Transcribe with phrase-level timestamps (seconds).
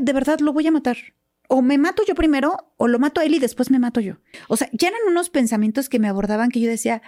[0.00, 0.96] de verdad lo voy a matar.
[1.48, 4.16] O me mato yo primero, o lo mato a él y después me mato yo.
[4.48, 7.02] O sea, ya eran unos pensamientos que me abordaban que yo decía,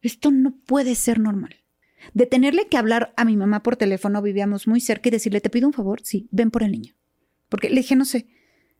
[0.00, 1.56] esto no puede ser normal.
[2.12, 5.50] De tenerle que hablar a mi mamá por teléfono, vivíamos muy cerca y decirle, te
[5.50, 6.94] pido un favor, sí, ven por el niño.
[7.48, 8.26] Porque le dije, no sé,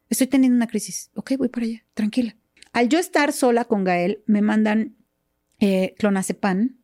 [0.08, 1.10] estoy teniendo una crisis.
[1.14, 2.36] Ok, voy para allá, tranquila.
[2.72, 4.96] Al yo estar sola con Gael, me mandan
[5.60, 6.76] eh, clonazepam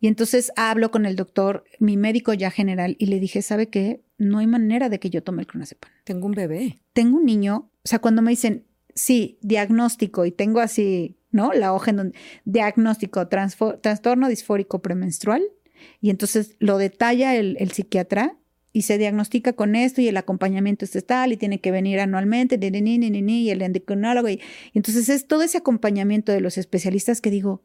[0.00, 4.02] y entonces hablo con el doctor, mi médico ya general, y le dije, ¿sabe qué?
[4.20, 5.90] No hay manera de que yo tome el clonazepam.
[6.04, 6.82] Tengo un bebé.
[6.92, 11.54] Tengo un niño, o sea, cuando me dicen, sí, diagnóstico, y tengo así, ¿no?
[11.54, 15.42] La hoja en donde, diagnóstico, trastorno disfórico premenstrual,
[16.02, 18.36] y entonces lo detalla el, el, psiquiatra
[18.74, 22.58] y se diagnostica con esto y el acompañamiento es tal y tiene que venir anualmente,
[22.58, 24.28] ni, ni, ni, ni, y el endocrinólogo.
[24.28, 27.64] Y, y entonces es todo ese acompañamiento de los especialistas que digo,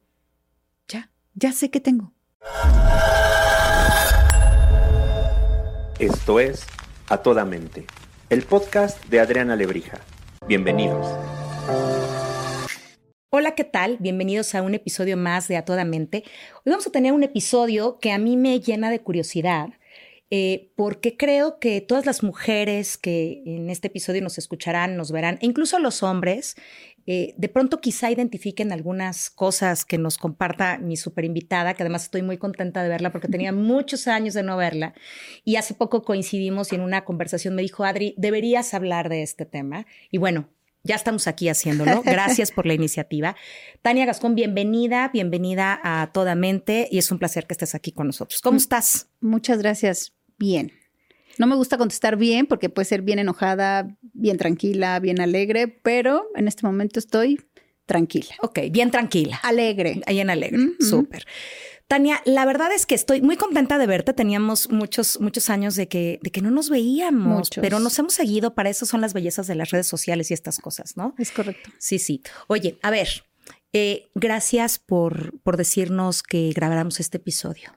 [0.87, 2.13] ya, ya sé que tengo.
[6.05, 6.67] Esto es
[7.09, 7.87] A Toda Mente,
[8.29, 10.01] el podcast de Adriana Lebrija.
[10.47, 11.07] Bienvenidos.
[13.31, 13.97] Hola, ¿qué tal?
[13.99, 16.23] Bienvenidos a un episodio más de A Toda Mente.
[16.57, 19.69] Hoy vamos a tener un episodio que a mí me llena de curiosidad.
[20.29, 25.39] Eh, porque creo que todas las mujeres que en este episodio nos escucharán, nos verán,
[25.41, 26.55] e incluso los hombres,
[27.07, 32.03] eh, de pronto quizá identifiquen algunas cosas que nos comparta mi super invitada, que además
[32.03, 34.93] estoy muy contenta de verla porque tenía muchos años de no verla
[35.43, 39.45] y hace poco coincidimos y en una conversación me dijo, Adri, deberías hablar de este
[39.45, 39.85] tema.
[40.09, 40.49] Y bueno,
[40.83, 42.01] ya estamos aquí haciéndolo.
[42.03, 43.35] Gracias por la iniciativa.
[43.81, 48.07] Tania Gascón, bienvenida, bienvenida a Toda Mente y es un placer que estés aquí con
[48.07, 48.41] nosotros.
[48.41, 49.09] ¿Cómo estás?
[49.19, 50.13] Muchas gracias.
[50.37, 50.71] Bien.
[51.37, 56.27] No me gusta contestar bien porque puede ser bien enojada, bien tranquila, bien alegre, pero
[56.35, 57.39] en este momento estoy
[57.85, 58.35] tranquila.
[58.41, 59.39] Ok, bien tranquila.
[59.43, 60.01] Alegre.
[60.05, 60.59] Ahí en alegre.
[60.79, 61.25] Súper.
[61.87, 64.13] Tania, la verdad es que estoy muy contenta de verte.
[64.13, 68.55] Teníamos muchos, muchos años de que, de que no nos veíamos, pero nos hemos seguido.
[68.55, 71.13] Para eso son las bellezas de las redes sociales y estas cosas, ¿no?
[71.19, 71.69] Es correcto.
[71.77, 72.23] Sí, sí.
[72.47, 73.25] Oye, a ver,
[73.71, 77.71] eh, gracias por, por decirnos que grabáramos este episodio.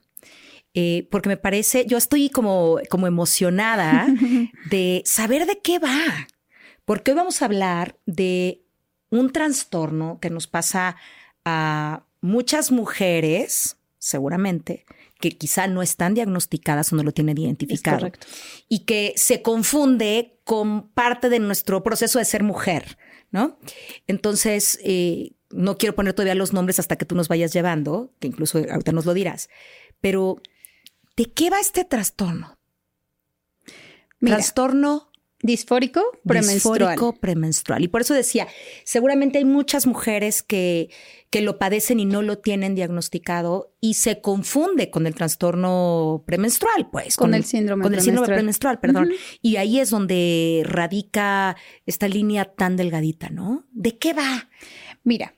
[0.80, 4.06] Eh, porque me parece, yo estoy como, como emocionada
[4.70, 6.28] de saber de qué va,
[6.84, 8.62] porque hoy vamos a hablar de
[9.10, 10.94] un trastorno que nos pasa
[11.44, 14.84] a muchas mujeres, seguramente,
[15.18, 18.12] que quizá no están diagnosticadas o no lo tienen identificado.
[18.68, 22.98] Y que se confunde con parte de nuestro proceso de ser mujer,
[23.32, 23.58] ¿no?
[24.06, 28.28] Entonces, eh, no quiero poner todavía los nombres hasta que tú nos vayas llevando, que
[28.28, 29.48] incluso ahorita nos lo dirás,
[30.00, 30.40] pero
[31.18, 32.56] ¿De qué va este trastorno?
[34.20, 35.10] trastorno
[35.42, 36.78] disfórico premenstrual.
[36.78, 37.82] Disfórico premenstrual.
[37.82, 38.46] Y por eso decía,
[38.84, 40.90] seguramente hay muchas mujeres que,
[41.30, 46.88] que lo padecen y no lo tienen diagnosticado y se confunde con el trastorno premenstrual,
[46.90, 47.16] pues.
[47.16, 49.10] Con, el síndrome Con el síndrome premenstrual, perdón.
[49.42, 53.66] Y ahí es donde radica esta línea tan delgadita, ¿no?
[53.72, 54.48] ¿De qué va?
[55.02, 55.34] Mira,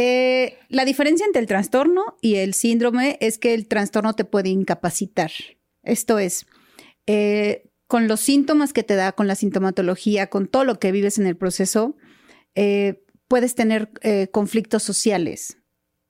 [0.00, 4.48] eh, la diferencia entre el trastorno y el síndrome es que el trastorno te puede
[4.48, 5.32] incapacitar.
[5.82, 6.46] Esto es,
[7.06, 11.18] eh, con los síntomas que te da, con la sintomatología, con todo lo que vives
[11.18, 11.96] en el proceso,
[12.54, 13.90] eh, puedes tener
[14.30, 15.58] conflictos sociales.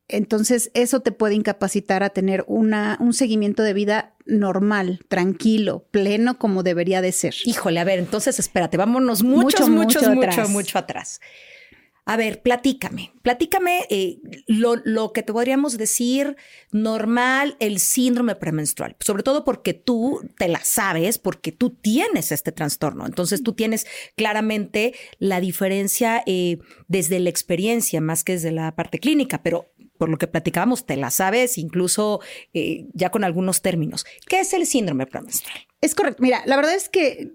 [0.07, 6.39] Entonces, eso te puede incapacitar a tener una, un seguimiento de vida normal, tranquilo, pleno,
[6.39, 7.35] como debería de ser.
[7.45, 11.21] Híjole, a ver, entonces espérate, vámonos mucho, mucho, mucho, mucho, mucho atrás.
[12.09, 16.39] A ver, platícame, platícame eh, lo, que te podríamos decir
[16.73, 22.51] normal, el síndrome premenstrual, sobre todo porque tú te la sabes, porque tú tienes este
[22.51, 23.05] trastorno.
[23.05, 23.87] Entonces tú tienes
[24.17, 29.67] claramente la diferencia eh, desde la experiencia más que desde la parte clínica, pero
[29.99, 32.21] por lo que platicábamos, te la sabes, incluso
[32.55, 34.07] eh, ya con algunos términos.
[34.27, 35.59] ¿Qué es el síndrome premenstrual?
[35.83, 36.23] Es correcto.
[36.23, 37.33] Mira, la verdad es que,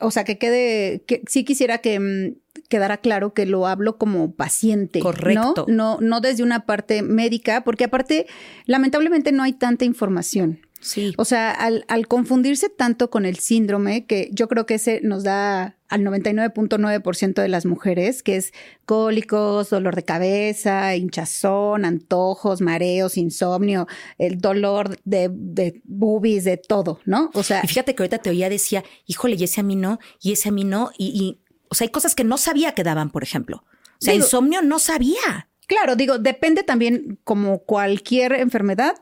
[0.00, 4.32] o sea, que quede, que sí quisiera que mm, quedara claro que lo hablo como
[4.32, 5.00] paciente.
[5.00, 5.66] Correcto.
[5.68, 5.98] ¿no?
[5.98, 8.26] No, no desde una parte médica, porque aparte,
[8.66, 10.60] lamentablemente no hay tanta información.
[10.86, 11.14] Sí.
[11.16, 15.24] O sea, al, al, confundirse tanto con el síndrome, que yo creo que ese nos
[15.24, 18.52] da al 99.9% de las mujeres, que es
[18.84, 23.88] cólicos, dolor de cabeza, hinchazón, antojos, mareos, insomnio,
[24.18, 27.32] el dolor de, de boobies, de todo, ¿no?
[27.34, 27.62] O sea.
[27.64, 30.50] Y fíjate que ahorita te oía decía, híjole, y ese a mí no, y ese
[30.50, 33.24] a mí no, y, y o sea, hay cosas que no sabía que daban, por
[33.24, 33.64] ejemplo.
[33.66, 35.48] O sea, insomnio no sabía.
[35.66, 38.94] Claro, digo, depende también, como cualquier enfermedad,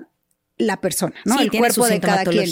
[0.56, 1.40] la persona, ¿no?
[1.40, 2.48] el cuerpo de cada quien.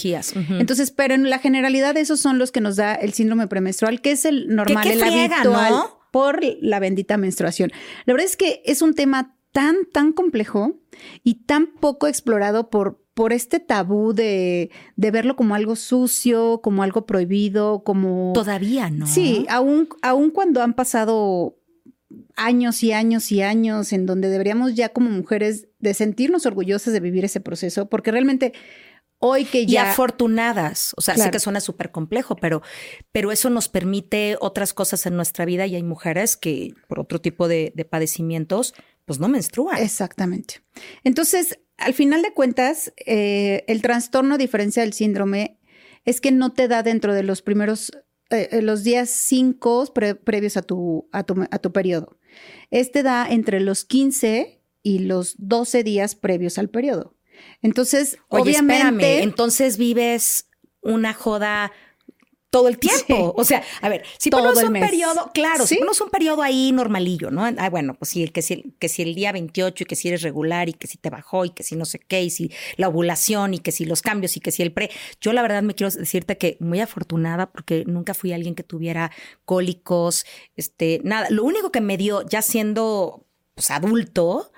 [0.58, 4.12] Entonces, pero en la generalidad esos son los que nos da el síndrome premenstrual, que
[4.12, 5.74] es el normal, el habitual
[6.10, 7.72] por la bendita menstruación.
[8.04, 10.80] La verdad es que es un tema tan, tan complejo
[11.22, 16.82] y tan poco explorado por, por este tabú de, de, verlo como algo sucio, como
[16.82, 18.32] algo prohibido, como...
[18.34, 19.06] Todavía no.
[19.06, 21.58] Sí, aún, aún cuando han pasado
[22.36, 27.00] años y años y años en donde deberíamos ya como mujeres de sentirnos orgullosas de
[27.00, 28.52] vivir ese proceso, porque realmente
[29.18, 29.72] hoy que ya...
[29.72, 32.62] Y afortunadas, o sea, sé que suena súper complejo, pero,
[33.12, 37.20] pero eso nos permite otras cosas en nuestra vida y hay mujeres que por otro
[37.20, 38.74] tipo de, de padecimientos,
[39.04, 39.78] pues no menstruan.
[39.78, 40.62] Exactamente.
[41.04, 45.58] Entonces, al final de cuentas, eh, el trastorno, a diferencia del síndrome,
[46.04, 47.92] es que no te da dentro de los primeros,
[48.30, 52.18] eh, eh, los días cinco previos a tu, a, tu, a tu periodo.
[52.70, 57.14] Este da entre los 15 y los 12 días previos al periodo.
[57.60, 58.84] Entonces, Oye, obviamente.
[58.84, 60.48] Espérame, entonces vives
[60.80, 61.72] una joda
[62.52, 63.32] todo el tiempo.
[63.34, 66.70] O sea, a ver, si todo ponemos un periodo, claro, si ponemos un periodo ahí
[66.70, 67.44] normalillo, ¿no?
[67.56, 70.20] Ah, bueno, pues sí, que si, que si el día 28 y que si eres
[70.20, 72.88] regular y que si te bajó y que si no sé qué y si la
[72.88, 74.90] ovulación y que si los cambios y que si el pre.
[75.18, 79.12] Yo la verdad me quiero decirte que muy afortunada porque nunca fui alguien que tuviera
[79.46, 81.28] cólicos, este, nada.
[81.30, 84.52] Lo único que me dio ya siendo pues, adulto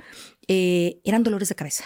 [0.48, 1.84] eh, eran dolores de cabeza.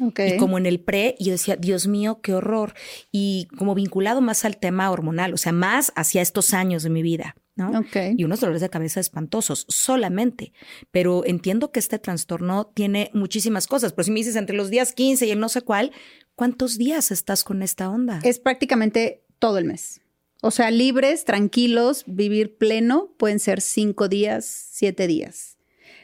[0.00, 2.74] Y como en el pre, yo decía, Dios mío, qué horror.
[3.10, 7.02] Y como vinculado más al tema hormonal, o sea, más hacia estos años de mi
[7.02, 7.84] vida, ¿no?
[8.16, 10.52] Y unos dolores de cabeza espantosos, solamente.
[10.90, 13.92] Pero entiendo que este trastorno tiene muchísimas cosas.
[13.92, 15.92] Pero si me dices entre los días 15 y el no sé cuál,
[16.34, 18.20] ¿cuántos días estás con esta onda?
[18.24, 20.00] Es prácticamente todo el mes.
[20.40, 25.51] O sea, libres, tranquilos, vivir pleno, pueden ser cinco días, siete días,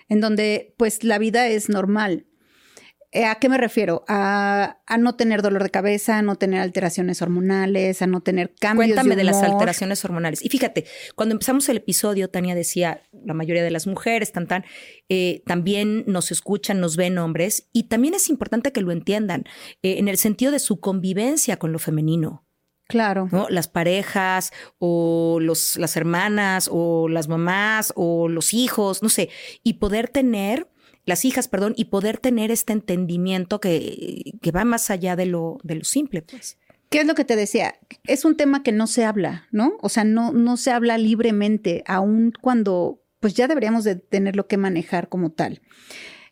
[0.09, 2.27] en donde pues la vida es normal
[3.11, 4.05] eh, ¿A qué me refiero?
[4.07, 8.89] A, no tener dolor de cabeza, a no tener alteraciones hormonales, a no tener cambios.
[8.89, 10.45] Cuéntame de, de, las alteraciones hormonales.
[10.45, 10.85] Y fíjate,
[11.15, 14.65] cuando empezamos el episodio, Tania decía, la mayoría de las mujeres tan, tan,
[15.09, 19.45] eh, también nos escuchan, nos ven hombres, y también es importante que lo entiendan
[19.83, 22.48] eh, en el sentido de su convivencia con lo femenino.
[22.89, 23.29] Claro.
[23.31, 23.47] ¿no?
[23.51, 29.29] Las parejas o los, las hermanas o las mamás o los hijos, no sé,
[29.63, 30.69] y poder tener
[31.05, 35.59] las hijas, perdón, y poder tener este entendimiento que, que va más allá de lo,
[35.63, 36.59] de lo simple, pues.
[36.91, 37.75] ¿Qué es lo que te decía?
[38.05, 39.77] Es un tema que no se habla, ¿no?
[39.81, 44.57] O sea, no, no se habla libremente, aun cuando pues ya deberíamos de tenerlo que
[44.57, 45.61] manejar como tal.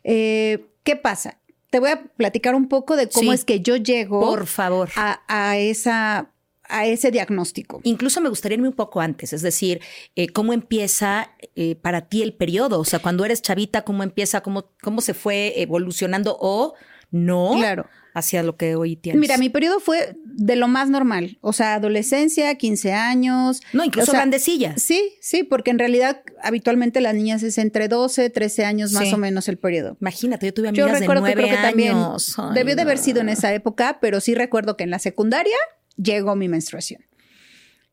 [0.03, 1.39] Eh, ¿Qué pasa?
[1.69, 4.89] Te voy a platicar un poco de cómo es que yo llego por favor.
[4.95, 6.31] A, a, esa
[6.69, 7.81] a ese diagnóstico.
[7.83, 9.81] Incluso me gustaría irme un poco antes, es decir,
[10.15, 14.41] eh, cómo empieza eh, para ti el periodo, o sea, cuando eres chavita, cómo empieza,
[14.41, 16.73] cómo, cómo se fue evolucionando o
[17.09, 17.87] no claro.
[18.13, 19.19] hacia lo que hoy tienes.
[19.19, 23.61] Mira, mi periodo fue de lo más normal, o sea, adolescencia, 15 años.
[23.73, 24.81] No, incluso o sea, grandecillas.
[24.81, 29.13] Sí, sí, porque en realidad habitualmente las niñas es entre 12, 13 años más sí.
[29.13, 29.97] o menos el periodo.
[30.01, 32.35] Imagínate, yo tuve amigas yo recuerdo de 9 que creo que años.
[32.35, 35.57] también debió de haber sido en esa época, pero sí recuerdo que en la secundaria
[35.97, 37.05] llegó mi menstruación.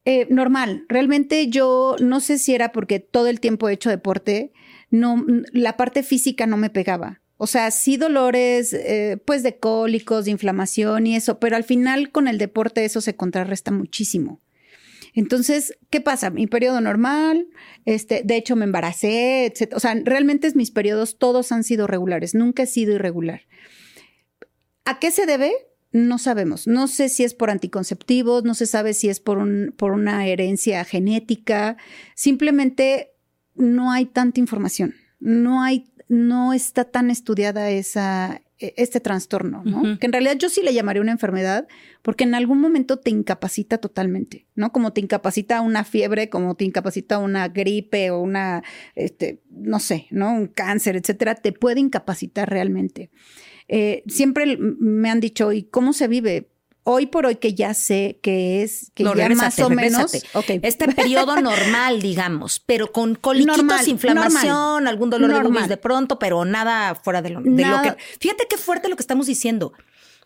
[0.05, 4.53] Eh, normal, realmente yo no sé si era porque todo el tiempo he hecho deporte,
[4.91, 7.23] no, la parte física no me pegaba.
[7.37, 12.11] O sea, sí dolores, eh, pues de cólicos, de inflamación y eso, pero al final
[12.12, 14.41] con el deporte eso se contrarresta muchísimo.
[15.15, 16.31] Entonces, ¿qué pasa?
[16.31, 17.47] Mi periodo normal,
[17.85, 19.73] este, de hecho me embaracé, etc.
[19.75, 23.43] O sea, realmente mis periodos todos han sido regulares, nunca he sido irregular.
[24.85, 25.53] ¿A qué se debe?
[25.94, 26.67] No sabemos.
[26.67, 30.26] No sé si es por anticonceptivos, no se sabe si es por, un, por una
[30.26, 31.76] herencia genética.
[32.16, 33.12] Simplemente
[33.54, 34.97] no hay tanta información.
[35.21, 39.83] No hay, no está tan estudiada esa, este trastorno, ¿no?
[39.83, 39.99] Uh -huh.
[40.00, 41.69] Que en realidad yo sí le llamaría una enfermedad
[42.02, 44.73] porque en algún momento te incapacita totalmente, ¿no?
[44.73, 48.64] Como te incapacita una fiebre, como te incapacita una gripe o una,
[48.97, 50.33] este, no sé, ¿no?
[50.33, 53.11] Un cáncer, etcétera, te puede incapacitar realmente.
[53.68, 56.50] Eh, siempre me han dicho, ¿y cómo se vive?
[56.87, 60.23] Hoy por hoy que ya sé que es, que no, ya más o menos...
[60.35, 60.61] Okay.
[60.62, 65.44] Este periodo normal, digamos, pero con coliquitos, normal, inflamación, normal, algún dolor normal.
[65.44, 67.97] de boobies de pronto, pero nada fuera de lo, de lo que...
[68.21, 69.73] Fíjate qué fuerte lo que estamos diciendo.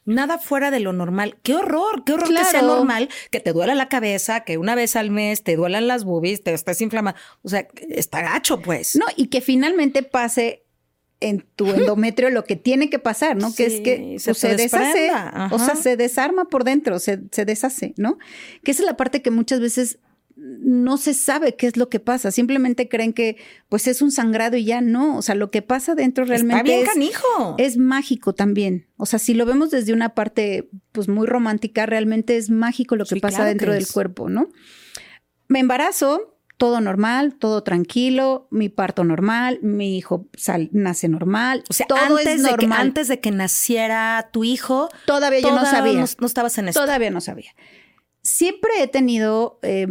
[0.05, 1.37] Nada fuera de lo normal.
[1.43, 2.47] Qué horror, qué horror claro.
[2.47, 5.87] que sea normal, que te duela la cabeza, que una vez al mes te duelan
[5.87, 7.17] las boobies, te estés inflamado.
[7.43, 8.97] O sea, está gacho, pues.
[8.97, 10.65] No, y que finalmente pase
[11.21, 13.51] en tu endometrio lo que tiene que pasar, ¿no?
[13.51, 15.49] Sí, que es que se, se deshace, Ajá.
[15.53, 18.19] o sea, se desarma por dentro, se, se, deshace, ¿no?
[18.63, 19.99] Que esa es la parte que muchas veces
[20.37, 23.37] no se sabe qué es lo que pasa, simplemente creen que
[23.69, 26.63] pues es un sangrado y ya no, o sea, lo que pasa dentro realmente Está
[26.63, 27.57] bien, es, canijo.
[27.59, 32.37] es mágico también, o sea, si lo vemos desde una parte pues muy romántica, realmente
[32.37, 34.49] es mágico lo que Sí, pasa claro dentro que del cuerpo, ¿no?
[35.49, 40.27] Me embarazo, todo normal, todo tranquilo, mi parto normal, mi hijo
[40.73, 41.63] nace normal.
[41.71, 42.59] O sea, todo antes, es normal.
[42.59, 46.05] De que, antes de que naciera tu hijo, todavía yo no sabía.
[46.19, 46.81] No, estabas en eso.
[46.81, 47.55] Todavía no sabía.
[48.23, 49.87] Siempre he tenido eh,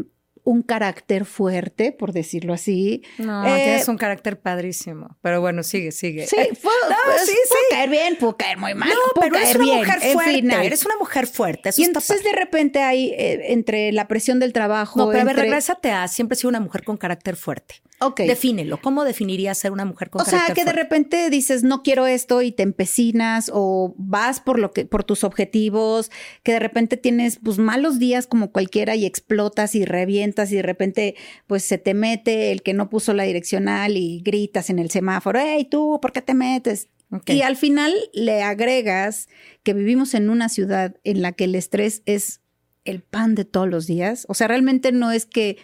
[0.48, 3.04] un carácter fuerte, por decirlo así.
[3.18, 5.18] No, eh, tienes un carácter padrísimo.
[5.22, 6.26] Pero bueno, sigue, sigue.
[6.26, 6.76] Sí, puedo,
[7.06, 8.88] pues, sí, puedo caer bien, puedo caer muy mal.
[8.88, 10.66] No, pero eres una mujer fuerte.
[10.66, 11.70] eres una mujer fuerte.
[11.76, 14.98] y entonces de repente hay eh, entre la presión del trabajo.
[14.98, 17.82] No, pero a ver, regrésate a siempre he sido una mujer con carácter fuerte.
[18.00, 18.22] Ok.
[18.22, 18.80] Defínelo.
[18.82, 20.44] ¿Cómo definirías ser una mujer con o carácter?
[20.44, 24.60] O sea, que de repente dices, no quiero esto y te empecinas o vas por
[24.60, 26.12] lo que, por tus objetivos,
[26.44, 30.62] que de repente tienes pues malos días como cualquiera y explotas y revientas y de
[30.62, 31.16] repente
[31.48, 35.40] pues se te mete el que no puso la direccional y gritas en el semáforo,
[35.42, 36.90] hey tú, ¿por qué te metes?
[37.26, 39.30] Y al final le agregas
[39.64, 42.42] que vivimos en una ciudad en la que el estrés es
[42.84, 44.26] el pan de todos los días.
[44.28, 45.58] O sea, realmente no es que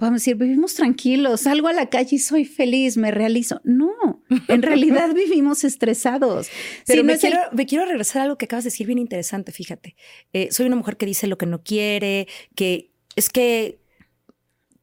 [0.00, 3.60] vamos a decir, vivimos tranquilos, salgo a la calle y soy feliz, me realizo.
[3.64, 6.48] No, en realidad vivimos estresados.
[6.86, 9.96] Pero me, quiero, me, quiero, regresar a algo que acabas de decir bien interesante, fíjate.
[10.32, 13.80] Eh, soy una mujer que dice lo que no quiere, que es que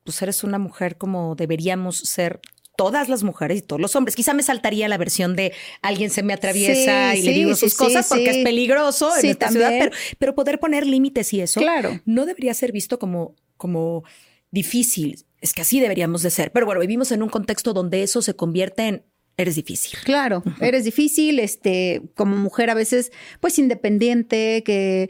[0.03, 2.39] pues eres una mujer como deberíamos ser
[2.77, 4.15] todas las mujeres y todos los hombres.
[4.15, 8.07] Quizá me saltaría la versión de alguien se me atraviesa y le digo sus cosas
[8.07, 11.99] porque es peligroso en esta ciudad, pero, pero, poder poner límites y eso claro.
[12.05, 14.03] no debería ser visto como, como
[14.51, 15.25] difícil.
[15.39, 16.51] Es que así deberíamos de ser.
[16.51, 19.05] Pero bueno, vivimos en un contexto donde eso se convierte en
[19.37, 19.99] eres difícil.
[20.03, 25.09] Claro, eres difícil, este, como mujer a veces, pues independiente, que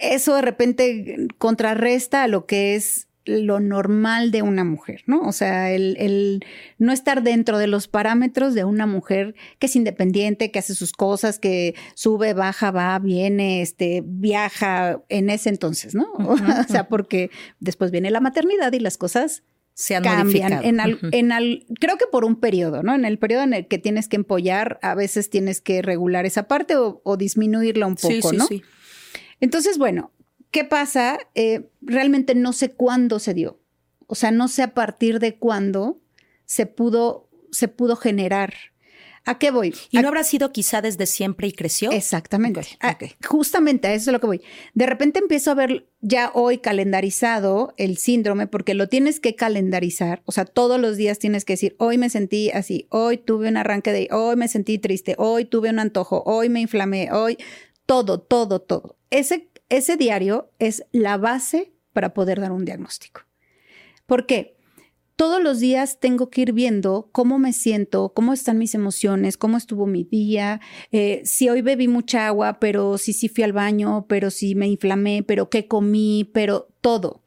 [0.00, 5.20] eso de repente contrarresta a lo que es lo normal de una mujer, ¿no?
[5.20, 6.44] O sea, el,
[6.78, 10.92] no estar dentro de los parámetros de una mujer que es independiente, que hace sus
[10.92, 16.06] cosas, que sube, baja, va, viene, este, viaja en ese entonces, ¿no?
[16.18, 16.36] o
[16.68, 17.30] sea, porque
[17.60, 19.42] después viene la maternidad y las cosas
[19.74, 20.64] se cambian.
[20.64, 22.94] En en creo que por un periodo, ¿no?
[22.94, 26.48] En el periodo en el que tienes que empollar, a veces tienes que regular esa
[26.48, 28.46] parte o, disminuirla un poco, ¿no?
[28.46, 28.62] Sí.
[29.40, 30.12] Entonces, bueno,
[30.56, 31.18] ¿Qué pasa?
[31.34, 33.60] Eh, realmente no sé cuándo se dio.
[34.06, 36.00] O sea, no sé a partir de cuándo
[36.46, 38.54] se pudo, se pudo generar.
[39.26, 39.74] ¿A qué voy?
[39.90, 41.90] ¿Y no habrá sido quizá desde siempre y creció?
[41.92, 42.62] Exactamente.
[43.22, 44.40] Justamente a eso es lo que voy.
[44.72, 50.22] De repente empiezo a ver ya hoy calendarizado el síndrome porque lo tienes que calendarizar.
[50.24, 53.58] O sea, todos los días tienes que decir, hoy me sentí así, hoy tuve un
[53.58, 57.36] arranque de, hoy me sentí triste, hoy tuve un antojo, hoy me inflamé, hoy,
[57.84, 58.96] todo, todo, todo.
[59.10, 63.22] Ese ese diario es la base para poder dar un diagnóstico.
[64.06, 64.56] ¿Por qué?
[65.16, 69.56] Todos los días tengo que ir viendo cómo me siento, cómo están mis emociones, cómo
[69.56, 70.60] estuvo mi día,
[70.92, 74.68] eh, si hoy bebí mucha agua, pero si sí fui al baño, pero si me
[74.68, 77.22] inflamé, pero qué comí, pero todo.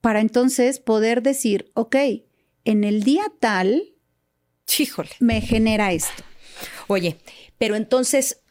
[0.00, 1.94] Para entonces poder decir, ok,
[2.64, 3.94] en el día tal,
[5.20, 6.24] me genera esto.
[6.88, 7.18] Oye,
[7.58, 8.41] pero entonces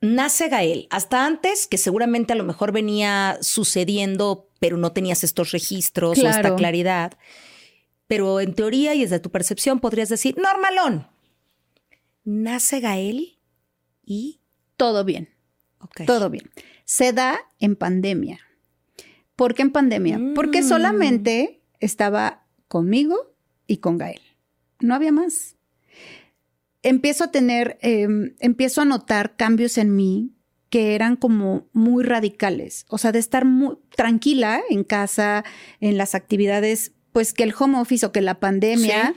[0.00, 5.52] nace Gael, hasta antes, que seguramente a lo mejor venía sucediendo, pero no tenías estos
[5.52, 7.18] registros o esta claridad.
[8.06, 11.06] Pero en teoría y desde tu percepción podrías decir, normalón.
[12.24, 13.38] Nace Gael
[14.04, 14.40] y...
[14.76, 15.28] Todo bien.
[16.06, 16.50] Todo bien.
[16.84, 18.40] Se da en pandemia.
[19.36, 20.20] ¿Por qué en pandemia?
[20.34, 20.68] Porque mm.
[20.68, 23.34] solamente estaba conmigo
[23.66, 24.20] y con Gael.
[24.80, 25.57] No había más
[26.82, 30.34] empiezo a tener, em, empiezo a notar cambios en mí
[30.70, 35.44] que eran como muy radicales, o sea, de estar muy tranquila en casa,
[35.80, 39.14] en las actividades, pues que el home office o que la pandemia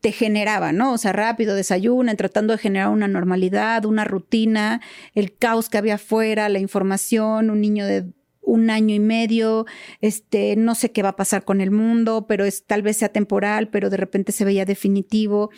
[0.00, 0.92] te generaba, ¿no?
[0.92, 4.80] O sea, rápido, desayuno, tratando de generar una normalidad, una rutina,
[5.14, 8.12] el caos que había afuera, la información, un niño de
[8.44, 9.66] un año y medio,
[10.00, 13.08] este, no sé qué va a pasar con el mundo, pero es tal vez sea
[13.08, 15.50] temporal, pero de repente se veía definitivo.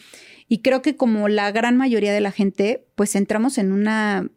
[0.49, 4.31] Y creo que como la gran mayoría de la gente, pues entramos en una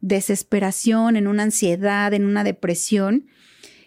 [0.00, 3.26] desesperación, en una ansiedad, en una depresión,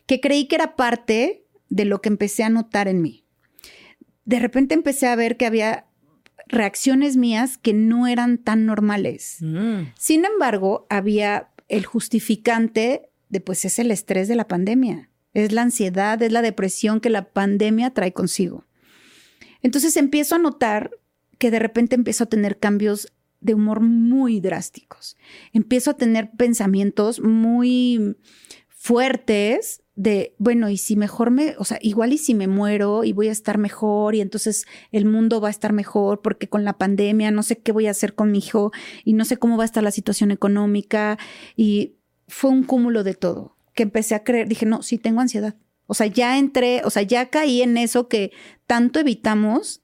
[0.06, 3.26] que creí que era parte de lo que empecé a notar en mí.
[4.26, 5.86] De repente empecé a ver que había
[6.48, 9.38] reacciones mías que no eran tan normales.
[9.40, 9.94] Mm.
[9.98, 15.64] Sin embargo, había el justificante de pues es el estrés de la pandemia, es la
[15.64, 18.66] ansiedad, es la depresión que la pandemia trae consigo.
[19.64, 20.92] Entonces empiezo a notar
[21.40, 25.18] que de repente empiezo a tener cambios de humor muy drásticos.
[25.54, 28.18] Empiezo a tener pensamientos muy
[28.68, 33.14] fuertes de, bueno, y si mejor me, o sea, igual y si me muero y
[33.14, 36.78] voy a estar mejor y entonces el mundo va a estar mejor porque con la
[36.78, 38.72] pandemia no sé qué voy a hacer con mi hijo
[39.06, 41.18] y no sé cómo va a estar la situación económica
[41.56, 41.96] y
[42.32, 45.56] fue un cúmulo de todo que empecé a creer, dije, no, sí tengo ansiedad.
[45.86, 48.32] O sea, ya entré, o sea, ya caí en eso que
[48.66, 49.82] tanto evitamos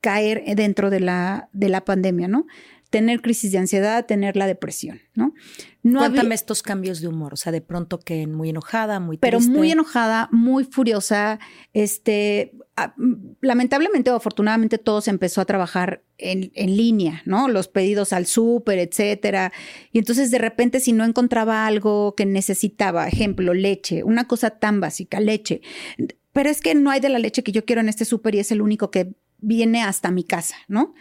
[0.00, 2.46] caer dentro de la, de la pandemia, ¿no?
[2.90, 5.34] Tener crisis de ansiedad, tener la depresión, ¿no?
[5.82, 9.38] no Cuéntame estos cambios de humor, o sea, de pronto que muy enojada, muy triste.
[9.38, 11.38] Pero muy enojada, muy furiosa,
[11.72, 12.52] este,
[13.40, 17.48] lamentablemente o afortunadamente todo se empezó a trabajar en, en línea, ¿no?
[17.48, 19.52] Los pedidos al súper, etcétera.
[19.92, 24.80] Y entonces de repente si no encontraba algo que necesitaba, ejemplo, leche, una cosa tan
[24.80, 25.60] básica, leche,
[26.32, 28.38] pero es que no hay de la leche que yo quiero en este súper y
[28.38, 30.94] es el único que viene hasta mi casa, ¿no?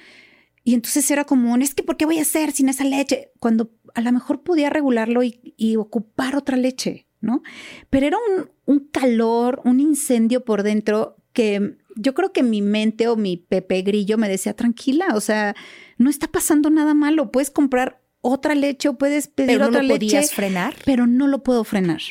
[0.67, 3.31] Y entonces era como, es que ¿por qué voy a hacer sin esa leche?
[3.39, 7.41] Cuando a lo mejor podía regularlo y, ocupar otra leche, ¿no?
[7.89, 13.07] Pero era un, un, calor, un incendio por dentro que yo creo que mi mente
[13.07, 15.55] o mi Pepe Grillo me decía, tranquila, o sea,
[15.97, 19.83] no está pasando nada malo, puedes comprar otra leche o puedes pedir pero no lo
[19.83, 19.93] leche.
[19.93, 20.75] podías frenar?
[20.83, 22.01] Pero no lo puedo frenar.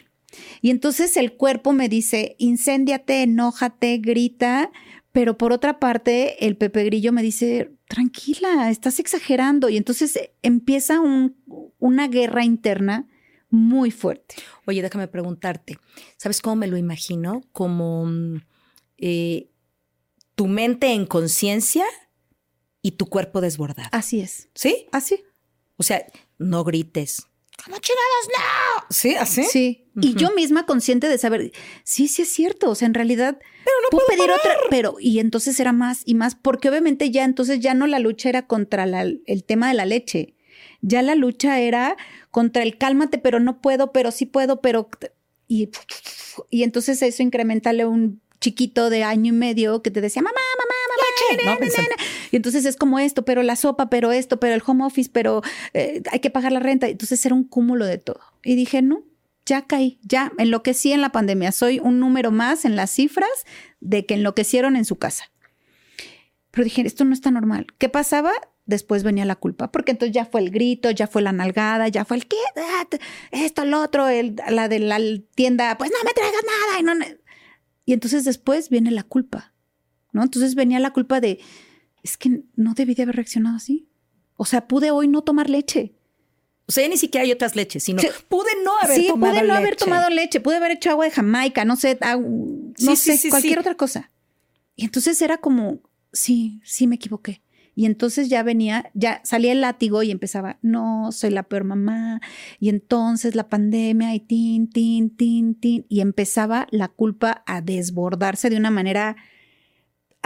[0.62, 4.70] Y entonces el cuerpo me dice, incéndiate, enójate, grita,
[5.12, 9.68] pero por otra parte, el Pepe Grillo me dice, tranquila, estás exagerando.
[9.68, 11.00] Y entonces eh, empieza
[11.78, 13.08] una guerra interna
[13.50, 14.36] muy fuerte.
[14.66, 15.78] Oye, déjame preguntarte,
[16.16, 17.42] ¿sabes cómo me lo imagino?
[17.52, 18.42] Como mm,
[18.98, 19.50] eh,
[20.34, 21.84] tu mente en conciencia
[22.82, 23.88] y tu cuerpo desbordado.
[23.92, 24.48] Así es.
[24.54, 24.86] ¿Sí?
[24.92, 25.22] Así.
[25.76, 26.06] O sea,
[26.38, 27.26] no grites,
[27.64, 28.86] ¿Cómo chingados no?
[28.90, 29.14] ¿Sí?
[29.14, 29.44] ¿Así?
[29.44, 29.86] Sí.
[30.00, 31.52] Y yo misma consciente de saber,
[31.84, 32.70] sí, sí es cierto.
[32.70, 36.14] O sea, en realidad pero no puedo, pedir otra, pero y entonces era más y
[36.14, 39.86] más, porque obviamente ya entonces ya no la lucha era contra el tema de la
[39.86, 40.34] leche.
[40.82, 41.96] Ya la lucha era
[42.30, 44.88] contra el cálmate, pero no puedo, pero sí puedo, pero
[45.48, 45.70] y,
[46.50, 50.74] y entonces eso incrementale un chiquito de año y medio que te decía, mamá, mamá,
[51.44, 51.58] mamá,
[52.30, 55.42] y entonces es como esto, pero la sopa, pero esto, pero el home office, pero
[55.74, 56.88] eh, hay que pagar la renta.
[56.88, 58.20] Entonces era un cúmulo de todo.
[58.44, 59.04] Y dije, no,
[59.44, 61.52] ya caí, ya enloquecí en la pandemia.
[61.52, 63.30] Soy un número más en las cifras
[63.80, 65.30] de que enloquecieron en su casa.
[66.50, 67.66] Pero dije, esto no está normal.
[67.78, 68.32] ¿Qué pasaba?
[68.64, 72.04] Después venía la culpa, porque entonces ya fue el grito, ya fue la nalgada, ya
[72.04, 72.36] fue el qué,
[73.30, 74.98] esto, lo otro, el, la de la
[75.36, 76.80] tienda, pues no me traigas nada.
[76.80, 77.16] Y no,
[77.84, 79.54] y entonces después viene la culpa,
[80.16, 80.24] ¿no?
[80.24, 81.38] Entonces venía la culpa de,
[82.02, 83.88] es que no debí de haber reaccionado así.
[84.36, 85.94] O sea, pude hoy no tomar leche.
[86.66, 89.44] O sea, ni siquiera hay otras leches, sino pude no haber sí, tomado leche.
[89.44, 93.28] pude no haber tomado leche, pude haber hecho agua de Jamaica, no sé, no sé,
[93.30, 94.10] cualquier otra cosa.
[94.74, 95.80] Y entonces era como,
[96.12, 97.42] sí, sí me equivoqué.
[97.78, 102.22] Y entonces ya venía, ya salía el látigo y empezaba, no, soy la peor mamá.
[102.58, 105.84] Y entonces la pandemia y tin, tin, tin, tin.
[105.90, 109.16] Y empezaba la culpa a desbordarse de una manera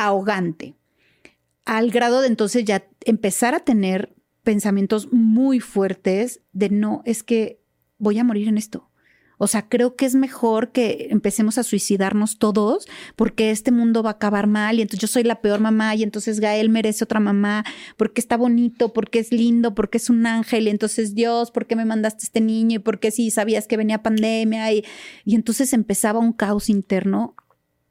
[0.07, 0.77] ahogante.
[1.65, 7.63] Al grado de entonces ya empezar a tener pensamientos muy fuertes de no, es que
[7.99, 8.91] voy a morir en esto.
[9.43, 12.87] O sea, creo que es mejor que empecemos a suicidarnos todos
[13.17, 16.03] porque este mundo va a acabar mal y entonces yo soy la peor mamá y
[16.03, 17.65] entonces Gael merece otra mamá
[17.97, 21.75] porque está bonito, porque es lindo, porque es un ángel y entonces Dios, ¿por qué
[21.75, 22.77] me mandaste este niño?
[22.77, 24.85] y por qué si sabías que venía pandemia y,
[25.25, 27.35] y entonces empezaba un caos interno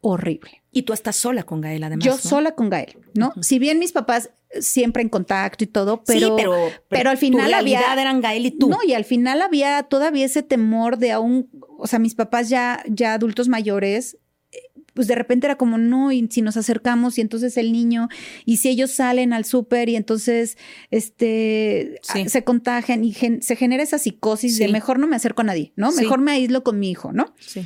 [0.01, 0.63] horrible.
[0.71, 2.05] Y tú estás sola con Gael, además.
[2.05, 3.33] Yo sola con Gael, ¿no?
[3.41, 6.55] Si bien mis papás siempre en contacto y todo, pero, pero,
[6.87, 7.93] pero, al final tu había.
[7.93, 8.69] eran Gael y tú.
[8.69, 12.83] No, y al final había todavía ese temor de aún, o sea, mis papás ya,
[12.87, 14.17] ya adultos mayores,
[14.93, 18.09] pues de repente era como, no, y si nos acercamos y entonces el niño,
[18.45, 20.57] y si ellos salen al súper y entonces
[20.91, 25.73] este, se contagian y se genera esa psicosis de mejor no me acerco a nadie,
[25.75, 25.91] ¿no?
[25.91, 27.33] Mejor me aíslo con mi hijo, ¿no?
[27.39, 27.65] Sí.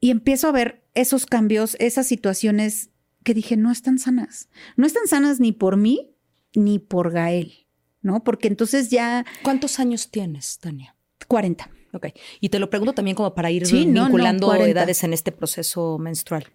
[0.00, 2.90] Y empiezo a ver esos cambios, esas situaciones
[3.24, 4.48] que dije, no están sanas.
[4.76, 6.14] No están sanas ni por mí
[6.54, 7.66] ni por Gael,
[8.00, 8.24] ¿no?
[8.24, 9.26] Porque entonces ya...
[9.42, 10.96] ¿Cuántos años tienes, Tania?
[11.26, 11.70] 40.
[11.92, 12.06] Ok.
[12.40, 16.46] Y te lo pregunto también como para ir vinculando edades en este proceso menstrual.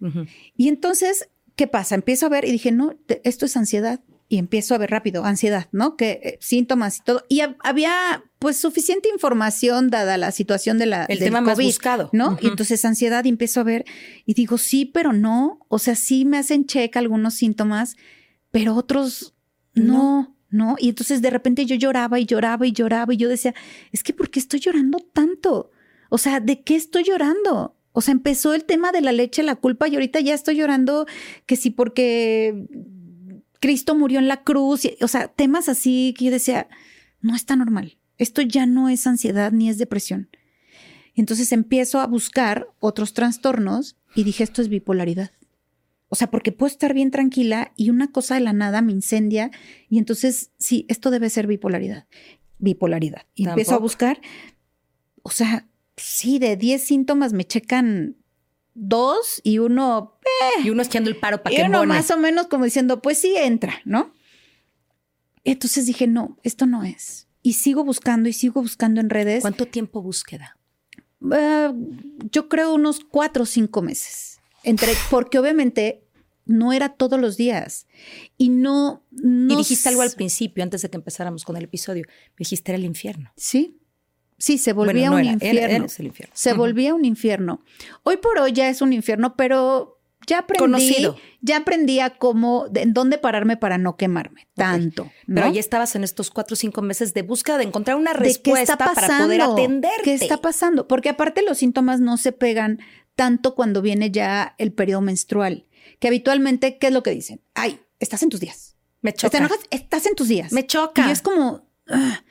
[0.55, 1.95] Y entonces, ¿qué pasa?
[1.95, 5.67] Empiezo a ver y dije, no, esto es ansiedad y empiezo a ver rápido, ansiedad,
[5.71, 5.95] ¿no?
[5.95, 7.23] Que eh, síntomas y todo.
[7.29, 12.37] Y había pues suficiente información dada la situación de la el tema más buscado, ¿no?
[12.41, 13.85] Y entonces ansiedad y empiezo a ver
[14.25, 17.95] y digo, sí, pero no, o sea, sí me hacen check algunos síntomas,
[18.51, 19.33] pero otros
[19.75, 23.55] no, no, Y entonces de repente yo lloraba y lloraba y lloraba y yo decía,
[23.93, 25.71] es que ¿por qué estoy llorando tanto?
[26.09, 27.77] O sea, ¿de qué estoy llorando?
[27.93, 31.07] O sea, empezó el tema de la leche, la culpa y ahorita ya estoy llorando
[31.45, 32.67] que sí porque
[33.61, 36.67] Cristo murió en la cruz, o sea, temas así que yo decía,
[37.21, 37.97] no está normal.
[38.17, 40.29] Esto ya no es ansiedad ni es depresión.
[41.15, 45.31] entonces empiezo a buscar otros trastornos y dije, esto es bipolaridad.
[46.09, 49.51] O sea, porque puedo estar bien tranquila y una cosa de la nada me incendia
[49.89, 52.07] y entonces, sí, esto debe ser bipolaridad.
[52.59, 53.23] Bipolaridad.
[53.33, 54.21] Y empiezo a buscar,
[55.23, 58.17] o sea, sí, de 10 síntomas me checan
[58.75, 60.19] dos y uno...
[60.63, 63.35] Y uno echando el paro para que uno más o menos como diciendo, pues sí,
[63.35, 64.13] entra, ¿no?
[65.43, 67.27] Entonces dije, no, esto no es.
[67.43, 69.41] Y sigo buscando y sigo buscando en redes.
[69.41, 70.57] ¿Cuánto tiempo búsqueda?
[71.31, 71.71] Eh,
[72.31, 74.39] yo creo unos cuatro o cinco meses.
[74.63, 76.03] Entre, porque obviamente
[76.45, 77.85] no era todos los días.
[78.37, 79.03] Y no.
[79.11, 82.05] no y dijiste algo al principio, antes de que empezáramos con el episodio.
[82.07, 83.31] Me dijiste era el infierno.
[83.35, 83.77] Sí.
[84.37, 85.87] Sí, se volvía Bueno, no un era, era- infierno.
[85.99, 86.33] el infierno.
[86.35, 87.63] Se volvía un infierno.
[88.03, 89.92] Hoy por hoy ya es un infierno, pero
[90.27, 90.59] ya aprendí.
[90.59, 91.17] Conocido.
[91.41, 95.11] Ya aprendí a cómo, de- en dónde pararme para no quemarme tanto.
[95.27, 95.35] ¿no?
[95.41, 98.77] Pero ya estabas en estos cuatro o cinco meses de búsqueda de encontrar una respuesta
[98.77, 100.01] pasando, para poder atenderte.
[100.03, 100.87] ¿Qué está pasando?
[100.87, 102.79] Porque aparte los síntomas no se pegan
[103.15, 105.67] tanto cuando viene ya el periodo menstrual,
[105.99, 107.41] que habitualmente, ¿qué es lo que dicen?
[107.53, 108.75] Ay, estás en tus días.
[109.01, 109.37] Me ¿Te choca.
[109.37, 109.59] enojas?
[109.69, 110.51] Estás en tus días.
[110.53, 111.07] Me choca.
[111.07, 111.67] Y es como...
[111.89, 112.23] ah.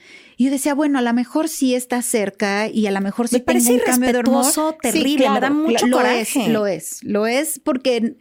[0.42, 3.37] Y yo decía, bueno, a lo mejor sí está cerca y a lo mejor sí
[3.37, 6.42] Me parece un de irrespetuoso, terrible, me da mucho lo coraje.
[6.42, 8.16] Es, lo es, lo es porque...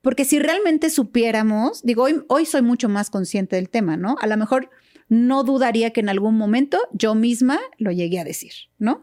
[0.00, 4.14] Porque si realmente supiéramos, digo, hoy, hoy soy mucho más consciente del tema, ¿no?
[4.20, 4.70] A lo mejor
[5.10, 9.02] no dudaría que en algún momento yo misma lo llegué a decir, ¿no?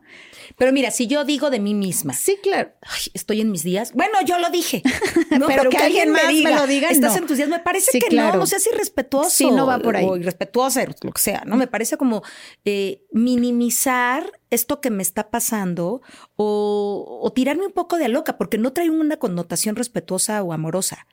[0.58, 2.72] Pero mira, si yo digo de mí misma, Sí, claro.
[2.82, 3.92] "Ay, estoy en mis días.
[3.94, 4.82] Bueno, yo lo dije.
[5.38, 7.18] No, Pero que alguien más me lo diga, Estás no.
[7.20, 7.50] en tus días.
[7.50, 8.34] Me parece Sí, que claro.
[8.34, 9.30] no, no seas irrespetuoso.
[9.30, 10.06] Sí, no va por ahí.
[10.08, 11.44] O irrespetuosa, lo que sea.
[11.46, 12.24] No me parece como
[12.66, 16.02] eh, minimizar esto que me está pasando
[16.38, 21.06] o, o tirarme un poco de loca, porque no trae una connotación respetuosa o amorosa.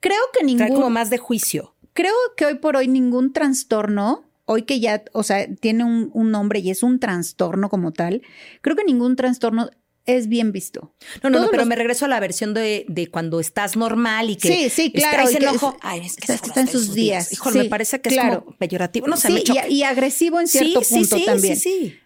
[0.00, 1.74] Creo que Trae como ningún, más de juicio.
[1.96, 6.30] Creo que hoy por hoy ningún trastorno, hoy que ya, o sea, tiene un, un
[6.30, 8.22] nombre y es un trastorno como tal,
[8.60, 9.68] creo que ningún trastorno
[10.04, 10.94] es bien visto.
[11.24, 14.30] No, no, no, pero los- me regreso a la versión de, de cuando estás normal
[14.30, 15.70] y que Sí, sí, claro, traes enojo.
[15.72, 17.32] es- Ay, es que está- en sus días.
[17.32, 18.34] Híjole, Sí, me parece que claro.
[18.34, 19.08] es como peyorativo.
[19.08, 21.56] No sé, sí, me y, y agresivo en cierto sí, punto sí, sí, también.
[21.56, 21.98] Sí, sí.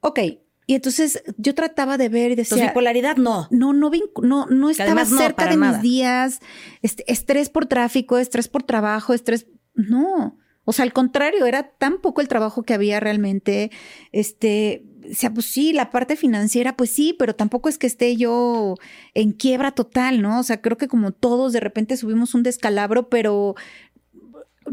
[0.00, 0.20] Ok,
[0.68, 2.66] y entonces yo trataba de ver y Entonces, decía...
[2.66, 3.48] bipolaridad no.
[3.50, 5.72] No, no, no, no estaba no, cerca de nada.
[5.72, 6.40] mis días.
[6.82, 9.46] Este, estrés por tráfico, estrés por trabajo, estrés.
[9.72, 10.36] No.
[10.66, 13.70] O sea, al contrario, era tan poco el trabajo que había realmente.
[14.12, 18.14] Este, o sea, pues sí, la parte financiera, pues sí, pero tampoco es que esté
[18.16, 18.74] yo
[19.14, 20.38] en quiebra total, ¿no?
[20.38, 23.54] O sea, creo que como todos de repente subimos un descalabro, pero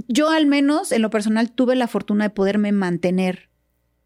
[0.10, 3.55] yo al menos en lo personal tuve la fortuna de poderme mantener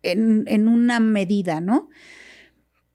[0.03, 1.89] en, en una medida, ¿no?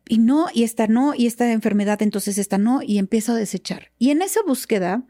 [0.08, 3.90] y no, y esta no, y esta enfermedad, entonces esta no, y empiezo a desechar.
[3.98, 5.04] Y en esa búsqueda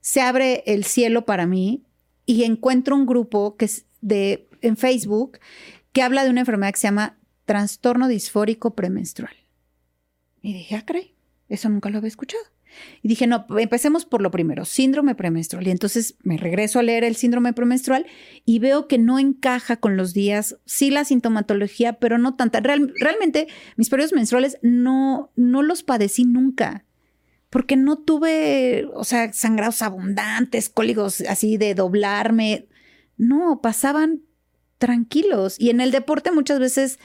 [0.00, 1.84] se abre el cielo para mí
[2.26, 5.38] y encuentro un grupo que es de, en Facebook
[5.92, 9.34] que habla de una enfermedad que se llama trastorno disfórico premenstrual.
[10.40, 11.14] Y dije, ah, caray,
[11.48, 12.42] eso nunca lo había escuchado.
[13.02, 15.66] Y dije, no, empecemos por lo primero, síndrome premenstrual.
[15.66, 18.06] Y entonces me regreso a leer el síndrome premenstrual
[18.44, 22.60] y veo que no encaja con los días, sí la sintomatología, pero no tanta.
[22.60, 26.84] Real- realmente mis periodos menstruales no, no los padecí nunca,
[27.50, 32.66] porque no tuve, o sea, sangrados abundantes, cólicos así de doblarme.
[33.18, 34.22] No, pasaban
[34.78, 35.56] tranquilos.
[35.60, 36.98] Y en el deporte muchas veces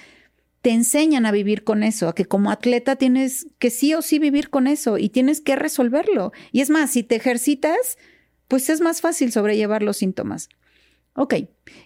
[0.68, 4.20] te enseñan a vivir con eso, a que como atleta tienes que sí o sí
[4.20, 6.34] vivir con eso y tienes que resolverlo.
[6.52, 7.98] Y es más, si te ejercitas,
[8.50, 10.50] pues es más fácil sobrellevar los síntomas.
[11.14, 11.36] Ok,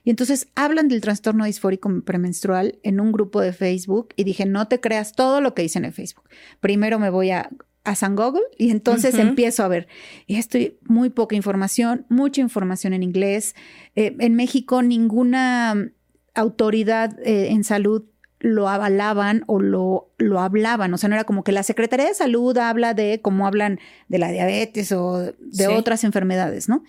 [0.04, 4.68] y entonces hablan del trastorno disfórico premenstrual en un grupo de Facebook y dije, no
[4.68, 6.28] te creas todo lo que dicen en Facebook.
[6.60, 7.52] Primero me voy a,
[7.84, 9.88] a San Google y entonces empiezo a ver.
[10.26, 13.54] Y estoy muy poca información, mucha información en inglés.
[13.94, 15.92] Eh, en México ninguna
[16.34, 18.06] autoridad eh, en salud
[18.42, 20.94] lo avalaban o lo, lo hablaban.
[20.94, 24.18] O sea, no era como que la Secretaría de Salud habla de cómo hablan de
[24.18, 25.66] la diabetes o de Sí.
[25.66, 26.84] otras enfermedades, ¿no?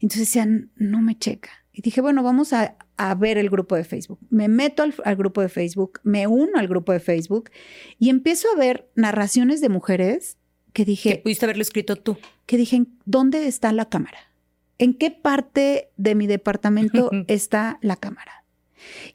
[0.00, 1.50] Entonces decían, no me checa.
[1.72, 4.18] Y dije, bueno, vamos a, a ver el grupo de Facebook.
[4.30, 7.50] Me meto al, al grupo de Facebook, me uno al grupo de Facebook
[7.98, 10.36] y empiezo a ver narraciones de mujeres
[10.72, 12.18] que Que dije, pudiste haberlo escrito tú.
[12.46, 14.18] que dije, ¿dónde está la cámara?
[14.78, 18.44] ¿En qué parte de mi departamento está la cámara?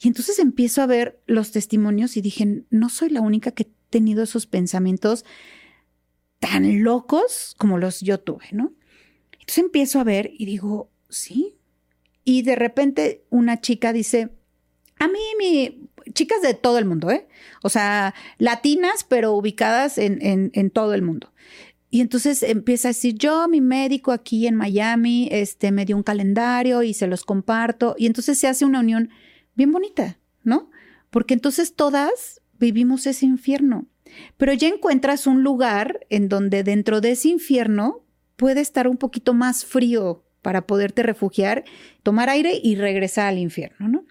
[0.01, 3.71] Y entonces empiezo a ver los testimonios y dije, no soy la única que he
[3.89, 5.25] tenido esos pensamientos
[6.39, 8.73] tan locos como los yo tuve, ¿no?
[9.33, 11.57] Entonces empiezo a ver y digo, sí.
[12.23, 14.29] Y de repente una chica dice,
[14.99, 17.27] a mí, mi, chicas de todo el mundo, ¿eh?
[17.63, 21.31] O sea, latinas, pero ubicadas en, en, en todo el mundo.
[21.89, 26.03] Y entonces empieza a decir, yo, mi médico aquí en Miami, este, me dio un
[26.03, 27.95] calendario y se los comparto.
[27.97, 29.09] Y entonces se hace una unión
[29.55, 30.69] bien bonita, ¿no?
[31.09, 33.87] Porque entonces todas vivimos ese infierno.
[34.37, 38.03] Pero ya encuentras un lugar en donde dentro de ese infierno
[38.35, 41.63] puede estar un poquito más frío para poderte refugiar,
[42.03, 44.05] tomar aire y regresar al infierno, ¿no?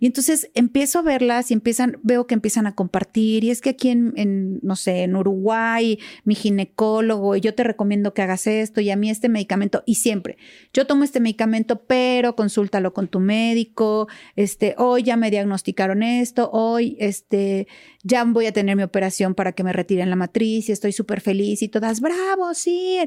[0.00, 3.44] Y entonces empiezo a verlas y empiezan, veo que empiezan a compartir.
[3.44, 8.22] Y es que aquí en, no sé, en Uruguay, mi ginecólogo, yo te recomiendo que
[8.22, 9.82] hagas esto y a mí este medicamento.
[9.84, 10.38] Y siempre,
[10.72, 14.08] yo tomo este medicamento, pero consúltalo con tu médico.
[14.36, 17.68] Este, hoy ya me diagnosticaron esto, hoy, este,
[18.02, 21.20] ya voy a tener mi operación para que me retiren la matriz y estoy súper
[21.20, 22.98] feliz y todas, bravo, sí.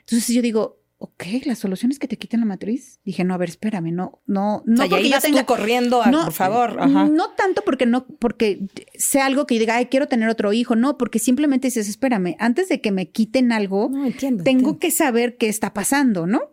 [0.00, 3.00] Entonces yo digo, ok, la solución es que te quiten la matriz.
[3.04, 4.84] Dije, no, a ver, espérame, no, no, no.
[4.84, 6.76] O sea, ya tú corriendo, a, por favor.
[6.78, 7.06] Ajá.
[7.06, 10.76] No tanto porque no, porque sea algo que yo diga, ay, quiero tener otro hijo.
[10.76, 13.90] No, porque simplemente dices, espérame, antes de que me quiten algo,
[14.44, 16.52] tengo que saber qué está pasando, ¿no?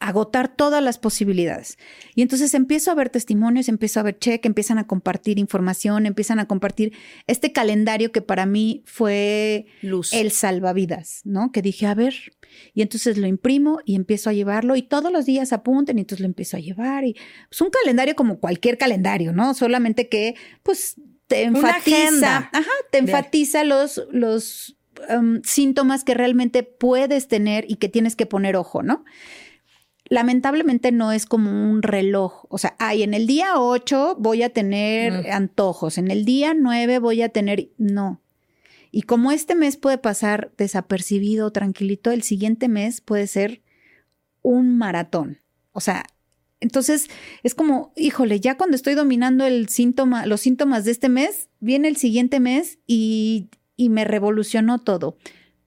[0.00, 1.78] Agotar todas las posibilidades.
[2.14, 6.38] Y entonces empiezo a ver testimonios, empiezo a ver check, empiezan a compartir información, empiezan
[6.38, 6.92] a compartir
[7.26, 10.12] este calendario que para mí fue Luz.
[10.12, 11.52] el salvavidas, ¿no?
[11.52, 12.14] Que dije, a ver,
[12.74, 16.20] y entonces lo imprimo y empiezo a llevarlo y todos los días apunten y entonces
[16.20, 17.16] lo empiezo a llevar y es
[17.48, 19.54] pues, un calendario como cualquier calendario, ¿no?
[19.54, 20.96] Solamente que pues
[21.26, 24.76] te enfatiza, ajá, te enfatiza los los
[25.10, 29.04] um, síntomas que realmente puedes tener y que tienes que poner ojo, ¿no?
[30.08, 32.44] Lamentablemente no es como un reloj.
[32.48, 36.98] O sea, ay, en el día 8 voy a tener antojos, en el día 9
[36.98, 37.70] voy a tener...
[37.78, 38.22] No.
[38.90, 43.62] Y como este mes puede pasar desapercibido, tranquilito, el siguiente mes puede ser
[44.40, 45.40] un maratón.
[45.72, 46.06] O sea,
[46.60, 47.08] entonces
[47.42, 51.88] es como, híjole, ya cuando estoy dominando el síntoma, los síntomas de este mes, viene
[51.88, 55.18] el siguiente mes y, y me revolucionó todo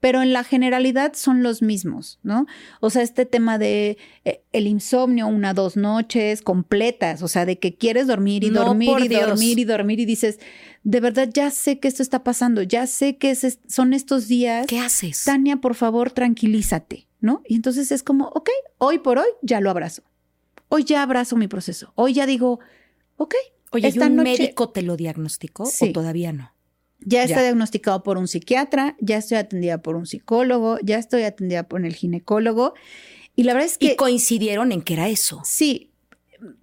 [0.02, 2.48] pero en la generalidad son los mismos, ¿no?
[2.80, 7.60] O sea, este tema de eh, el insomnio, una, dos noches completas, o sea, de
[7.60, 10.40] que quieres dormir y dormir y dormir y dormir y dices,
[10.84, 13.36] de verdad ya sé que esto está pasando, ya sé que
[13.68, 14.66] son estos días.
[14.66, 15.24] ¿Qué haces?
[15.24, 17.44] Tania, por favor, tranquilízate, ¿no?
[17.48, 20.02] Y entonces es como, ok, hoy por hoy ya lo abrazo.
[20.68, 21.94] Hoy ya abrazo mi proceso.
[21.94, 22.60] Hoy ya digo,
[23.18, 23.36] ok.
[23.70, 26.52] Oye, esta un médico te lo diagnosticó o todavía no?
[27.04, 31.64] Ya está diagnosticado por un psiquiatra, ya estoy atendida por un psicólogo, ya estoy atendida
[31.64, 32.74] por el ginecólogo.
[33.36, 33.94] Y la verdad es que...
[33.94, 35.42] Y coincidieron en que era eso.
[35.44, 35.92] Sí,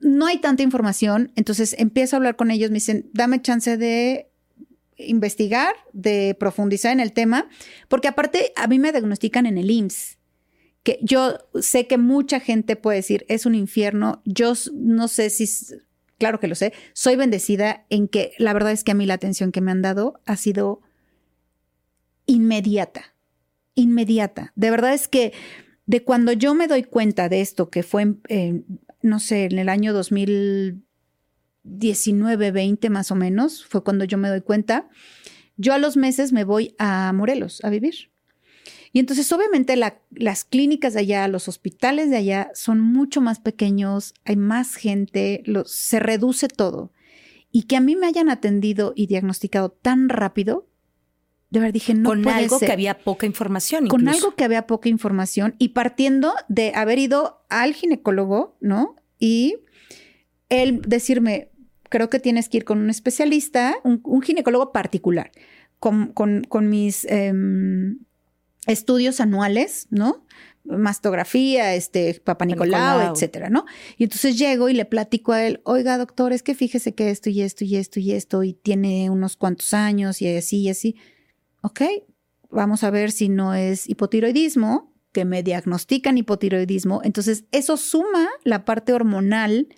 [0.00, 4.30] no hay tanta información, entonces empiezo a hablar con ellos, me dicen, dame chance de
[4.96, 7.48] investigar, de profundizar en el tema,
[7.88, 10.18] porque aparte a mí me diagnostican en el IMSS,
[10.82, 15.48] que yo sé que mucha gente puede decir, es un infierno, yo no sé si
[16.18, 19.14] claro que lo sé, soy bendecida en que la verdad es que a mí la
[19.14, 20.82] atención que me han dado ha sido
[22.26, 23.14] inmediata,
[23.74, 24.52] inmediata.
[24.54, 25.32] De verdad es que
[25.86, 28.16] de cuando yo me doy cuenta de esto, que fue,
[29.00, 34.42] no sé, en el año 2019, 20 más o menos, fue cuando yo me doy
[34.42, 34.90] cuenta,
[35.56, 38.10] yo a los meses me voy a Morelos a vivir.
[38.98, 44.12] Y entonces obviamente las clínicas de allá, los hospitales de allá son mucho más pequeños,
[44.24, 46.92] hay más gente, se reduce todo.
[47.52, 50.66] Y que a mí me hayan atendido y diagnosticado tan rápido,
[51.50, 53.86] de verdad dije, no Con algo que había poca información.
[53.86, 58.96] Con algo que había poca información y partiendo de haber ido al ginecólogo, ¿no?
[59.20, 59.58] Y
[60.48, 61.52] él decirme,
[61.88, 65.30] creo que tienes que ir con un especialista, un, ginecólogo particular,
[65.78, 68.00] con, mis em,
[68.68, 70.24] estudios anuales, ¿no?
[70.64, 73.64] Mastografía, este, Papa Nicolau, etcétera, ¿no?
[73.96, 77.30] Y entonces llego y le platico a él, oiga, doctor, es que fíjese que esto
[77.30, 80.96] y esto y esto y esto, y tiene unos cuantos años y así y así.
[81.62, 81.82] Ok,
[82.50, 87.00] vamos a ver si no es hipotiroidismo, que me diagnostican hipotiroidismo.
[87.02, 89.68] Entonces, eso suma la parte hormonal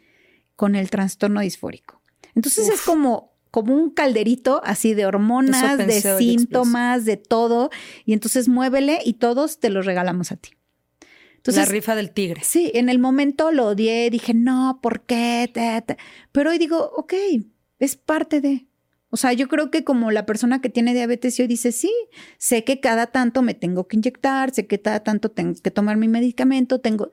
[0.56, 2.00] con el trastorno disfórico.
[2.34, 7.70] Entonces es como como un calderito así de hormonas, de síntomas, de todo.
[8.04, 10.50] Y entonces muévele y todos te los regalamos a ti.
[11.36, 12.42] Entonces, la rifa del tigre.
[12.44, 15.50] Sí, en el momento lo odié, dije, no, ¿por qué?
[16.32, 17.14] Pero hoy digo, ok,
[17.78, 18.66] es parte de.
[19.08, 21.92] O sea, yo creo que como la persona que tiene diabetes hoy dice, sí,
[22.38, 25.96] sé que cada tanto me tengo que inyectar, sé que cada tanto tengo que tomar
[25.96, 27.08] mi medicamento, tengo...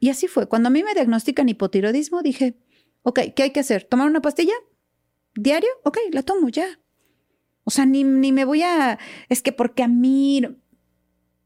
[0.00, 0.48] Y así fue.
[0.48, 2.56] Cuando a mí me diagnostican hipotiroidismo, dije,
[3.02, 3.84] ok, ¿qué hay que hacer?
[3.84, 4.54] ¿Tomar una pastilla?
[5.34, 6.80] Diario, ok, la tomo ya.
[7.64, 10.42] O sea, ni, ni me voy a, es que porque a mí,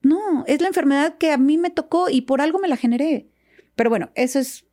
[0.01, 3.29] no, es la enfermedad que a mí me tocó y por algo me la generé.
[3.75, 4.67] Pero bueno, eso es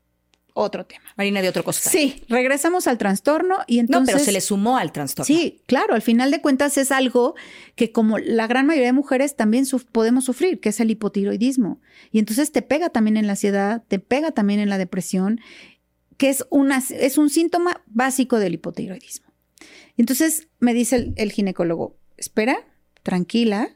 [0.54, 1.04] otro tema.
[1.18, 1.92] Marina de otro costal.
[1.92, 4.14] Sí, regresamos al trastorno y entonces...
[4.14, 5.26] No, pero se le sumó al trastorno.
[5.26, 7.36] Sí, claro, al final de cuentas es algo
[7.76, 11.82] que como la gran mayoría de mujeres también podemos sufrir, que es el hipotiroidismo.
[12.12, 15.42] Y entonces te pega también en la ansiedad, te pega también en la depresión
[16.18, 19.34] que es, una, es un síntoma básico del hipotiroidismo.
[19.98, 22.58] Entonces me dice el, ginecólogo, espera,
[23.04, 23.76] tranquila,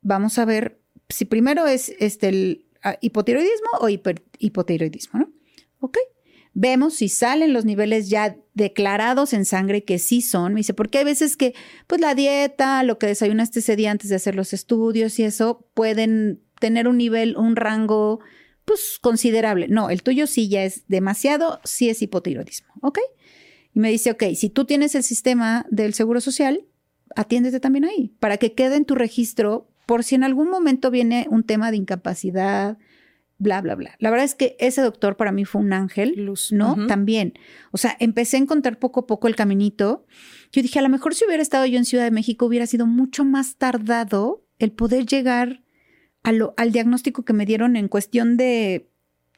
[0.00, 5.32] vamos a ver si primero es este, el ah, hipotiroidismo o hipertiroidismo, ¿no?
[5.80, 5.98] Ok,
[6.54, 10.54] vemos si salen los niveles ya declarados en sangre que sí son.
[10.54, 11.54] Me dice, porque hay veces que,
[11.86, 15.68] pues la dieta, lo que desayunaste ese día antes de hacer los estudios y eso,
[15.74, 18.20] pueden tener un nivel, un rango,
[18.64, 19.68] pues considerable.
[19.68, 22.98] No, el tuyo sí ya es demasiado, sí es hipotiroidismo, ¿ok?
[23.74, 26.64] Y me dice, ok, si tú tienes el sistema del Seguro Social,
[27.16, 31.26] atiéndete también ahí, para que quede en tu registro por si en algún momento viene
[31.30, 32.78] un tema de incapacidad,
[33.38, 33.96] bla, bla, bla.
[33.98, 36.52] La verdad es que ese doctor para mí fue un ángel, Luz.
[36.52, 36.86] ¿no?
[36.86, 37.34] También.
[37.72, 40.06] O sea, empecé a encontrar poco a poco el caminito.
[40.52, 42.86] Yo dije, a lo mejor si hubiera estado yo en Ciudad de México hubiera sido
[42.86, 45.63] mucho más tardado el poder llegar
[46.24, 48.88] a lo- al diagnóstico que me dieron en cuestión de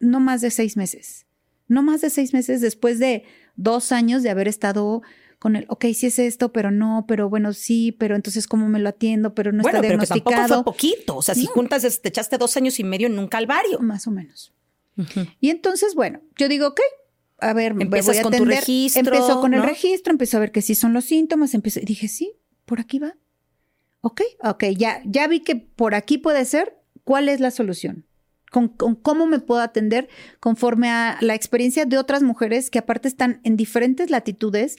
[0.00, 1.26] no más de seis meses.
[1.68, 3.24] No más de seis meses después de
[3.56, 5.02] dos años de haber estado
[5.38, 8.78] con el, ok, sí es esto, pero no, pero bueno, sí, pero entonces cómo me
[8.78, 10.64] lo atiendo, pero no bueno, está pero que tampoco diagnosticado.
[10.64, 11.16] fue poquito.
[11.16, 13.78] O sea, si juntas, te echaste dos años y medio en un calvario.
[13.80, 14.54] Más o menos.
[15.40, 16.80] Y entonces, bueno, yo digo, ok,
[17.40, 20.40] a ver, me Empiezas voy a con tu registro, Empezó con el registro, empezó a
[20.40, 22.32] ver que sí son los síntomas, empezó, y dije, sí,
[22.64, 23.14] por aquí va.
[24.06, 28.06] Ok, ok, ya, ya vi que por aquí puede ser, ¿cuál es la solución?
[28.52, 33.08] Con, con cómo me puedo atender conforme a la experiencia de otras mujeres que aparte
[33.08, 34.76] están en diferentes latitudes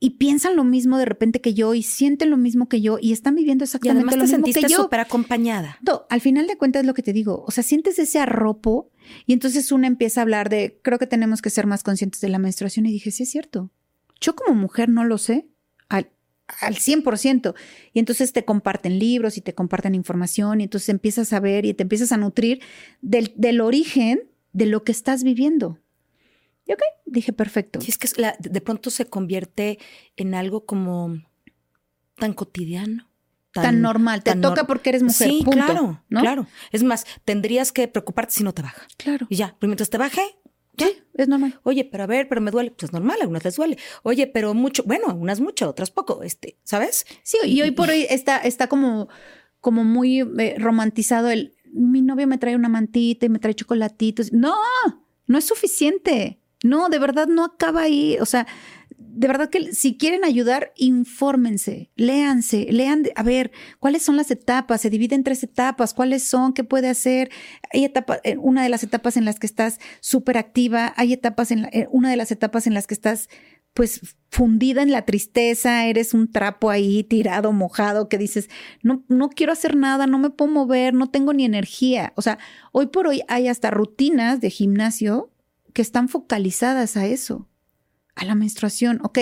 [0.00, 3.12] y piensan lo mismo de repente que yo y sienten lo mismo que yo y
[3.12, 4.82] están viviendo Y exactamente además lo te mismo sentiste que yo.
[4.82, 5.78] súper acompañada.
[5.86, 7.44] No, al final de cuentas es lo que te digo.
[7.46, 8.90] O sea, sientes ese arropo
[9.24, 12.28] y entonces una empieza a hablar de, creo que tenemos que ser más conscientes de
[12.28, 12.86] la menstruación.
[12.86, 13.70] Y dije, sí es cierto.
[14.20, 15.46] Yo como mujer no lo sé
[16.60, 17.54] al, al 100%.
[17.92, 21.74] Y entonces te comparten libros y te comparten información y entonces empiezas a ver y
[21.74, 22.60] te empiezas a nutrir
[23.00, 24.20] del, del origen
[24.52, 25.78] de lo que estás viviendo.
[26.66, 27.78] Y ok, dije, perfecto.
[27.84, 29.78] Y es que la- de pronto se convierte
[30.16, 31.16] en algo como
[32.16, 33.08] tan cotidiano.
[33.52, 34.22] Tan, normal.
[34.22, 35.28] Te toca nor- porque eres mujer.
[35.28, 36.20] Sí, punto, claro, ¿no?
[36.20, 36.46] claro.
[36.70, 38.86] Es más, tendrías que preocuparte si no te baja.
[38.96, 39.26] Claro.
[39.28, 40.22] Y ya, pero mientras te baje,
[40.82, 40.88] ya.
[40.88, 41.58] Sí, es normal.
[41.62, 42.70] Oye, pero a ver, pero me duele.
[42.70, 43.78] Pues es normal, a algunas les duele.
[44.02, 47.06] Oye, pero mucho, bueno, a unas mucho, a otras poco, este, ¿sabes?
[47.22, 49.08] Sí, y hoy por hoy está, está como,
[49.60, 54.32] como muy eh, romantizado el mi novio me trae una mantita y me trae chocolatitos.
[54.32, 54.54] No,
[55.26, 56.38] no es suficiente.
[56.62, 58.18] No, de verdad no acaba ahí.
[58.20, 58.46] O sea,
[59.08, 64.80] de verdad que si quieren ayudar, infórmense, léanse, lean, a ver, cuáles son las etapas,
[64.80, 67.30] se divide en tres etapas, cuáles son, qué puede hacer.
[67.72, 71.62] Hay etapas, una de las etapas en las que estás súper activa, hay etapas en
[71.62, 73.28] la- eh, una de las etapas en las que estás
[73.74, 78.50] pues fundida en la tristeza, eres un trapo ahí tirado, mojado, que dices,
[78.82, 82.12] no, no quiero hacer nada, no me puedo mover, no tengo ni energía.
[82.16, 82.38] O sea,
[82.72, 85.32] hoy por hoy hay hasta rutinas de gimnasio
[85.72, 87.48] que están focalizadas a eso,
[88.14, 89.00] a la menstruación.
[89.02, 89.18] Ok,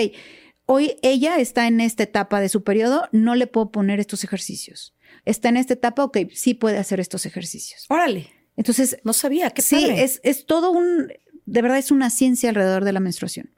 [0.65, 4.95] hoy ella está en esta etapa de su periodo, no le puedo poner estos ejercicios.
[5.25, 7.85] Está en esta etapa, ok, sí puede hacer estos ejercicios.
[7.89, 10.03] Órale, Entonces, no sabía, qué sí, padre.
[10.03, 11.11] es, es todo un,
[11.45, 13.53] de verdad es una ciencia alrededor de la menstruación.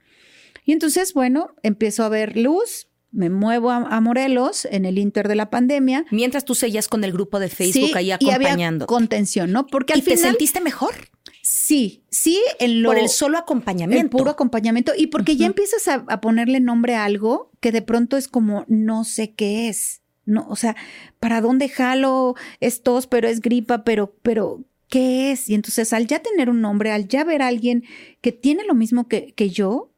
[0.65, 5.28] Y entonces, bueno, empiezo a ver luz, me muevo a, a Morelos en el inter
[5.30, 6.04] de la pandemia.
[6.12, 8.88] Mientras tú seguías con el grupo de Facebook Sí, ahí acompañando.
[8.88, 9.67] contención, ¿no?
[9.67, 10.93] Porque al ¿Y te final sentiste mejor?
[11.41, 14.17] sí, sí en lo Por el solo el acompañamiento.
[14.17, 18.17] puro acompañamiento y porque ya empiezas a, a ponerle nombre a algo que de pronto
[18.17, 20.02] es como no sé qué es.
[20.26, 20.76] No, o sea,
[21.19, 22.36] ¿para dónde jalo?
[22.62, 25.49] Es tos, pero es gripa, pero pero ¿qué es?
[25.49, 27.84] Y entonces al ya tener un nombre, al ya ver a alguien
[28.21, 29.91] que tiene lo mismo que, que yo,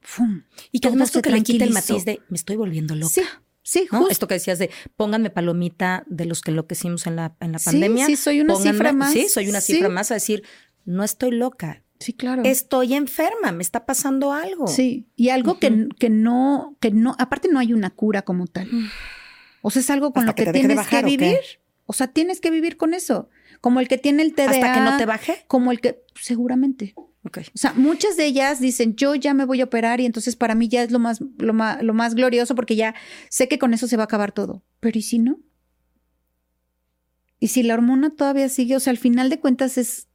[0.00, 0.42] ¡fum!
[0.72, 3.12] y que además tú que le quita el matiz de me estoy volviendo loca.
[3.12, 3.22] Sí,
[3.62, 3.98] sí, ¿no?
[3.98, 4.12] justo.
[4.12, 7.66] Esto que decías de pónganme palomita de los que enloquecimos en la, en la Sí,
[7.66, 8.06] pandemia.
[8.06, 9.12] sí, soy una Pónganme- cifra más.
[9.12, 9.74] Sí, soy una Sí.
[9.74, 10.42] cifra más a decir,
[10.84, 12.42] no estoy loca, Sí, claro.
[12.44, 14.66] estoy enferma, me está pasando algo.
[14.66, 18.68] Sí, y algo que, que no, que no, aparte no hay una cura como tal.
[19.62, 21.36] O sea, es algo con Hasta lo que tienes bajar, que ¿o vivir.
[21.84, 23.28] O sea, tienes que vivir con eso.
[23.60, 24.50] Como el que tiene el TDA.
[24.52, 25.44] Hasta que no te baje.
[25.48, 26.94] Como el que, seguramente.
[27.22, 30.54] O sea, muchas de ellas dicen, yo ya me voy a operar y entonces para
[30.54, 32.94] mí ya es lo más, lo más, lo más glorioso porque ya
[33.28, 34.64] sé que con eso se va a acabar todo.
[34.80, 35.38] Pero ¿y si no?
[37.38, 38.76] ¿Y si la hormona todavía sigue?
[38.76, 40.08] O sea, al final de cuentas es,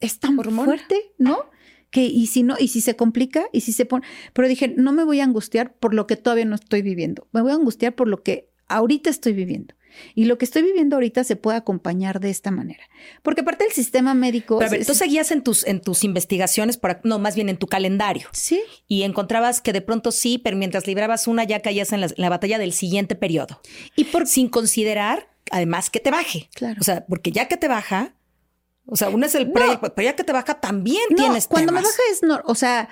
[0.00, 0.64] es tan Hormona.
[0.64, 1.50] fuerte, ¿no?
[1.90, 4.06] Que y si no, y si se complica, y si se pone.
[4.32, 7.28] Pero dije, no me voy a angustiar por lo que todavía no estoy viviendo.
[7.32, 9.74] Me voy a angustiar por lo que ahorita estoy viviendo.
[10.14, 12.84] Y lo que estoy viviendo ahorita se puede acompañar de esta manera.
[13.22, 14.58] Porque aparte el sistema médico.
[14.58, 17.48] Pero a ver, es- tú seguías en tus, en tus investigaciones, por, no, más bien
[17.48, 18.28] en tu calendario.
[18.32, 22.06] Sí, Y encontrabas que de pronto sí, pero mientras librabas una ya caías en la,
[22.06, 23.60] en la batalla del siguiente periodo.
[23.96, 26.48] y por Sin considerar, además, que te baje.
[26.54, 26.78] Claro.
[26.80, 28.14] O sea, porque ya que te baja,
[28.86, 29.80] o sea, uno es el pre, No.
[29.80, 32.88] pero ya que te baja también No, tienes cuando me baja es no, o sea,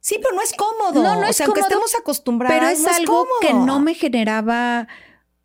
[0.00, 1.02] Sí, pero no es cómodo.
[1.02, 3.80] No, no o es sea, aunque cómodo, estemos acostumbrados, pero es no algo que no
[3.80, 4.86] me generaba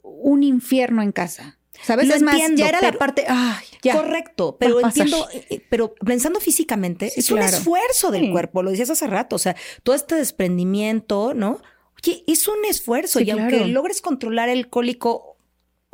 [0.03, 1.57] un infierno en casa.
[1.81, 2.07] ¿Sabes?
[2.07, 3.25] Lo es más, entiendo, ya era la parte.
[3.27, 3.95] Ay, ya.
[3.95, 8.31] Correcto, pero entiendo, eh, pero pensando físicamente, Sí, es un esfuerzo del Sí.
[8.31, 11.59] cuerpo, lo decías hace rato, o sea, todo este desprendimiento, ¿no?
[12.01, 15.32] Oye, es un esfuerzo Sí, y aunque logres controlar el cólico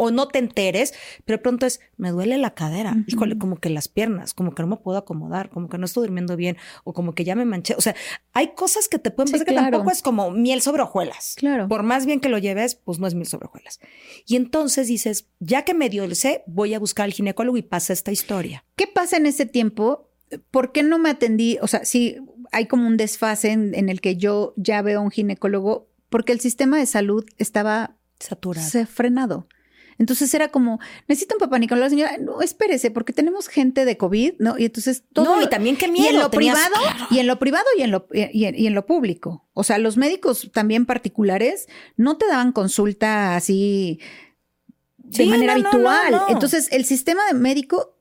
[0.02, 0.94] o no te enteres,
[1.26, 4.64] pero de pronto es, me duele la cadera, híjole, como que las piernas, como que
[4.64, 7.44] no me puedo acomodar, como que no estoy durmiendo bien o como que ya me
[7.44, 7.96] manché, o sea,
[8.32, 11.36] hay cosas que te pueden Sí, pasar que tampoco es como miel sobre hojuelas.
[11.36, 11.68] Claro.
[11.68, 13.82] Por más bien que lo lleves, pues no es miel sobre hojuelas.
[14.26, 17.92] Y entonces dices, ya que medio lo sé, voy a buscar al ginecólogo y pasa
[17.92, 18.64] esta historia.
[18.78, 20.10] ¿Qué pasa en ese tiempo?
[20.50, 21.58] ¿Por qué no me atendí?
[21.62, 22.16] O sea, sí,
[22.54, 26.32] hay como un desfase en, en el que yo ya veo a un ginecólogo porque
[26.32, 28.66] el sistema de salud estaba Saturado.
[28.66, 29.48] se frenado.
[30.00, 34.34] Entonces era como, necesito un papá Nicolás, señora, no, espérese, porque tenemos gente de COVID,
[34.40, 34.58] ¿no?
[34.58, 35.26] Y entonces todo.
[35.36, 36.08] no, y también qué miedo.
[36.08, 37.08] y en lo tenías- privado, Claro.
[37.12, 39.48] y en lo privado y en lo, y en, y en lo público.
[39.54, 44.00] O sea, los médicos también particulares no te daban consulta así
[44.98, 46.12] de Sí, manera no, habitual.
[46.12, 46.30] no, no.
[46.30, 47.96] Entonces, el sistema de médico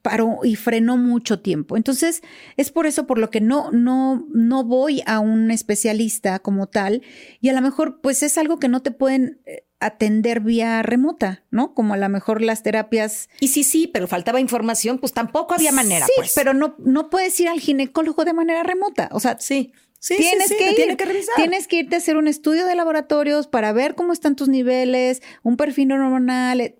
[0.00, 1.76] paró y frenó mucho tiempo.
[1.76, 2.22] Entonces,
[2.56, 7.02] es por eso por lo que no, no, no voy a un especialista como tal.
[7.42, 11.42] Y a lo mejor, pues es algo que no te pueden eh, atender vía remota,
[11.50, 11.74] ¿no?
[11.74, 15.72] Como a lo mejor las terapias Y sí, sí, pero faltaba información, pues tampoco había
[15.72, 16.06] manera.
[16.06, 16.32] Sí, pues.
[16.34, 19.08] pero no, no puedes ir al ginecólogo de manera remota.
[19.12, 19.72] O sea, sí.
[19.98, 21.34] Sí, tienes sí, sí, que ir, tiene que revisar.
[21.36, 25.22] tienes que irte a hacer un estudio de laboratorios para ver cómo están tus niveles,
[25.42, 26.60] un perfil hormonal.
[26.62, 26.78] eh,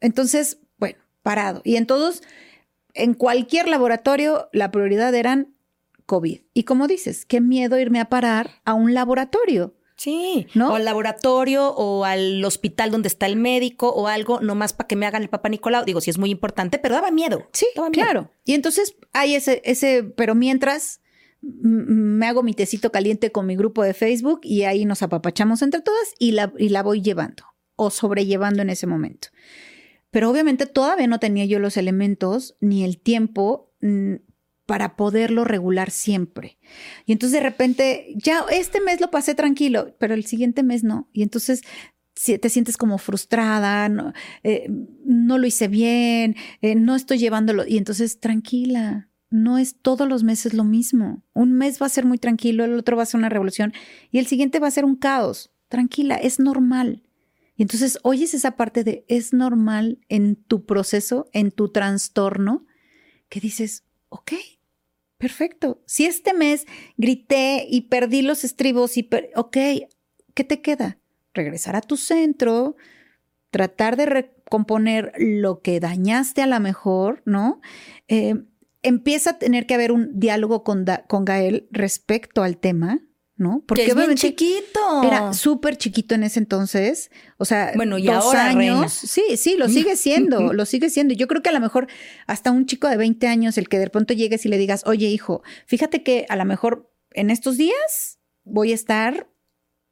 [0.00, 1.60] Entonces, bueno, parado.
[1.64, 2.22] Y en todos,
[2.94, 5.54] en cualquier laboratorio, la prioridad eran
[6.06, 6.40] COVID.
[6.54, 9.74] Y como dices, qué miedo irme a parar a un laboratorio.
[9.98, 10.70] Sí, ¿No?
[10.72, 14.94] o al laboratorio o al hospital donde está el médico o algo, nomás para que
[14.96, 15.84] me hagan el papá Nicolau.
[15.84, 17.48] Digo, sí es muy importante, pero daba miedo.
[17.52, 18.04] Sí, Daba miedo.
[18.04, 18.30] claro.
[18.44, 21.00] Y entonces hay ese, ese, pero mientras
[21.42, 25.80] me hago mi tecito caliente con mi grupo de Facebook y ahí nos apapachamos entre
[25.82, 27.44] todas y la, y la voy llevando
[27.76, 29.28] o sobrellevando en ese momento.
[30.10, 33.72] Pero obviamente todavía no tenía yo los elementos ni el tiempo
[34.68, 36.58] para poderlo regular siempre.
[37.06, 41.08] Y entonces de repente, ya este mes lo pasé tranquilo, pero el siguiente mes no.
[41.14, 41.62] Y entonces
[42.12, 44.12] te sientes como frustrada, no,
[44.42, 44.68] eh,
[45.06, 47.66] no lo hice bien, eh, no estoy llevándolo.
[47.66, 51.24] Y entonces, tranquila, no es todos los meses lo mismo.
[51.32, 53.72] Un mes va a ser muy tranquilo, el otro va a ser una revolución
[54.10, 55.50] y el siguiente va a ser un caos.
[55.68, 57.04] Tranquila, es normal.
[57.56, 62.66] Y entonces oyes esa parte de es normal en tu proceso, en tu trastorno,
[63.30, 64.32] que dices, ok,
[65.18, 65.82] perfecto.
[65.86, 66.66] Si este mes
[66.96, 69.56] grité y perdí los estribos y, ok,
[70.34, 70.98] ¿qué te queda?
[71.34, 72.76] Regresar a tu centro,
[73.50, 77.60] tratar de recomponer lo que dañaste a la mejor, ¿no?
[78.08, 78.34] Eh,
[78.82, 83.00] empieza a tener que haber un diálogo con, con Gael respecto al tema,
[83.38, 83.62] ¿no?
[83.66, 85.02] Porque es bien chiquito.
[85.04, 88.56] era súper chiquito en ese entonces, o sea, Bueno, y dos ahora, años.
[88.58, 88.88] reina.
[88.88, 91.14] Sí, sí, lo sigue siendo, lo sigue siendo.
[91.14, 91.86] Yo creo que a lo mejor
[92.26, 95.06] hasta un chico de 20 años, el que de pronto llegues y le digas, oye,
[95.08, 99.28] hijo, fíjate que a lo mejor en estos días voy a estar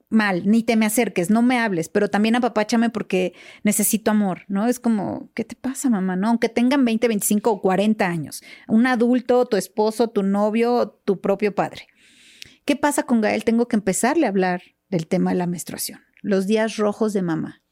[0.08, 3.32] mal, ni te me acerques, no me hables, pero también apapáchame porque
[3.64, 4.66] necesito amor, ¿no?
[4.68, 6.14] Es como, ¿qué te pasa, mamá?
[6.14, 11.20] No, aunque tengan 20, 25 o 40 años, un adulto, tu esposo, tu novio, tu
[11.20, 11.88] propio padre.
[12.66, 13.44] ¿Qué pasa con Gael?
[13.44, 17.62] Tengo que empezarle a hablar del tema de la menstruación, los días rojos de mamá.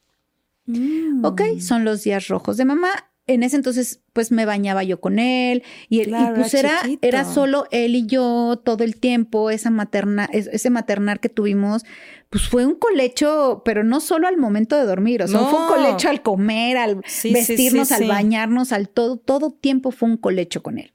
[0.66, 1.24] Mm.
[1.24, 2.88] Ok, son los días rojos de mamá.
[3.26, 7.06] En ese entonces, pues me bañaba yo con él y, Claro, pues era era, chiquito.
[7.08, 11.84] era solo él y yo todo el tiempo, esa materna, es- ese maternar que tuvimos,
[12.28, 15.46] pues fue un colecho, pero no solo al momento de dormir, o sea, No.
[15.48, 19.90] fue un colecho al comer, al Sí, vestirnos, sí, al bañarnos, al todo, todo tiempo
[19.90, 20.92] fue un colecho con él.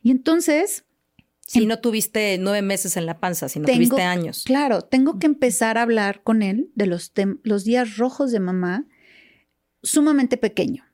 [0.00, 0.84] Y entonces,
[1.46, 4.44] Si no tuviste nueve meses en la panza, si no Tengo- tuviste años.
[4.44, 8.86] Claro, tengo que empezar a hablar con él de los, los días rojos de mamá
[9.82, 10.84] sumamente pequeño.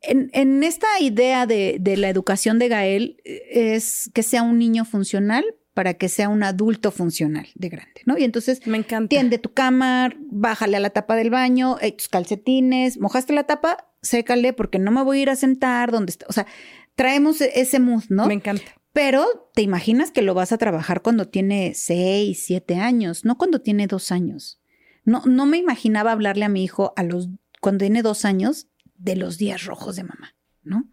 [0.00, 4.58] En, en esta idea de, de la educación de Gael eh, es que sea un
[4.58, 8.16] niño funcional para que sea un adulto funcional de grande, ¿no?
[8.16, 9.08] Y entonces Me encanta.
[9.08, 13.88] tiende tu cama, bájale a la tapa del baño, eh, tus calcetines, mojaste la tapa,
[14.02, 16.26] sécale porque no me voy a ir a sentar donde está.
[16.28, 16.46] O sea,
[16.94, 18.26] traemos e- ese mood, ¿no?
[18.26, 18.62] Me encanta.
[18.94, 23.60] Pero te imaginas que lo vas a trabajar cuando tiene seis, siete años, no cuando
[23.60, 24.60] tiene dos años.
[25.04, 27.28] No, no me imaginaba hablarle a mi hijo a los,
[27.60, 30.88] cuando tiene dos años de los días rojos de mamá, ¿no?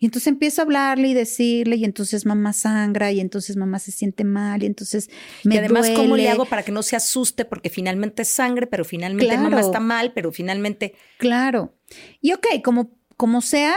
[0.00, 3.92] Y entonces empiezo a hablarle y decirle, y entonces mamá sangra, y entonces mamá se
[3.92, 5.08] siente mal, y entonces
[5.44, 7.44] me y además, ¿cómo le hago para que no se asuste?
[7.44, 9.48] Porque finalmente es sangre, pero finalmente Claro.
[9.48, 10.96] mamá está mal, pero finalmente.
[11.18, 11.76] Claro.
[12.20, 13.76] Y ok, como, como sea,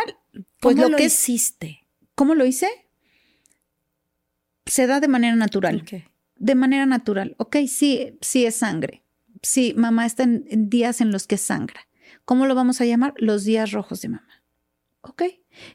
[0.60, 1.88] pues ¿Cómo lo, que hiciste?
[2.16, 2.68] ¿cómo lo hice?
[4.68, 5.82] Se da de manera natural.
[5.82, 6.04] Ok.
[6.40, 7.36] de manera natural.
[7.40, 9.04] Ok, sí, sí es sangre.
[9.42, 11.88] Sí, mamá está en, en días en los que sangra.
[12.26, 13.14] ¿Cómo lo vamos a llamar?
[13.18, 14.44] Los días rojos de mamá.
[15.02, 15.24] Ok.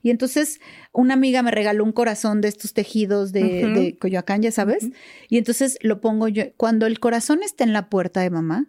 [0.02, 0.60] Y entonces
[0.92, 4.88] una amiga me regaló un corazón de estos tejidos de, de Coyoacán, ya sabes.
[5.28, 6.44] Y entonces lo pongo yo.
[6.56, 8.66] Cuando el corazón está en la puerta de mamá,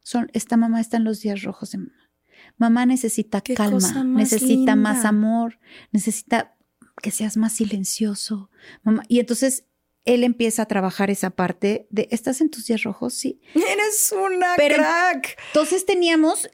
[0.00, 2.10] son, esta mamá está en los días rojos de mamá.
[2.56, 5.58] Mamá necesita calma, necesita más amor,
[5.92, 6.56] necesita
[7.00, 8.50] que seas más silencioso.
[8.82, 9.02] Mamá.
[9.08, 9.64] Y entonces
[10.04, 13.14] él empieza a trabajar esa parte de, ¿estás en tus días rojos?
[13.14, 13.40] Sí.
[13.54, 15.38] Eres una crack.
[15.48, 16.48] Entonces teníamos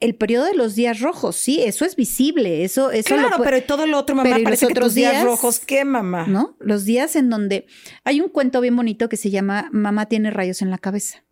[0.00, 3.84] el periodo de los días rojos, sí, eso es visible, eso, eso claro, pero todo
[3.86, 6.26] lo otro, mamá, parece que otros días, rojos, ¿qué, mamá?
[6.28, 6.56] ¿No?
[6.60, 7.66] Los días en donde
[8.04, 11.24] hay un cuento bien bonito que se llama Mamá tiene rayos en la cabeza.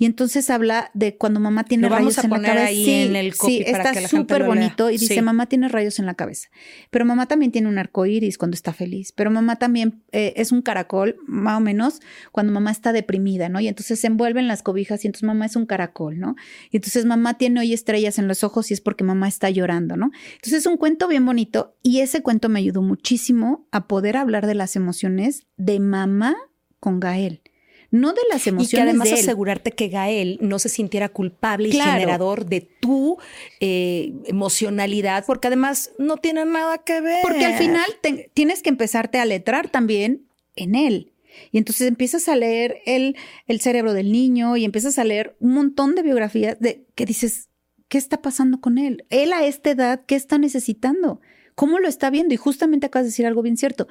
[0.00, 2.64] Y entonces habla de cuando mamá tiene rayos en la cabeza.
[2.64, 6.48] Ahí en el sí, está súper bonito y dice mamá tiene rayos en la cabeza.
[6.88, 9.12] Pero mamá también tiene un arco iris cuando está feliz.
[9.12, 12.00] Pero mamá también eh, es un caracol, más o menos,
[12.32, 13.60] cuando mamá está deprimida, ¿no?
[13.60, 16.34] Y entonces se envuelve en las cobijas y entonces mamá es un caracol, ¿no?
[16.70, 19.98] Y entonces mamá tiene hoy estrellas en los ojos y es porque mamá está llorando,
[19.98, 20.12] ¿no?
[20.32, 24.46] Entonces es un cuento bien bonito y ese cuento me ayudó muchísimo a poder hablar
[24.46, 26.36] de las emociones de mamá
[26.78, 27.42] con Gael
[27.90, 28.72] no de las emociones.
[28.72, 33.18] Y que además asegurarte que Gael no se sintiera culpable y generador de tu
[33.60, 37.22] eh, emocionalidad, porque además no tiene nada que ver.
[37.22, 37.86] Porque al final
[38.34, 40.26] tienes que empezarte a letrar también
[40.56, 41.12] en él.
[41.52, 43.16] Y entonces empiezas a leer el,
[43.46, 47.48] el cerebro del niño y empiezas a leer un montón de biografías de que dices,
[47.88, 49.04] ¿qué está pasando con él?
[49.10, 51.20] Él a esta edad, ¿qué está necesitando?
[51.54, 52.34] ¿Cómo lo está viendo?
[52.34, 53.86] Y justamente acabas de decir algo bien cierto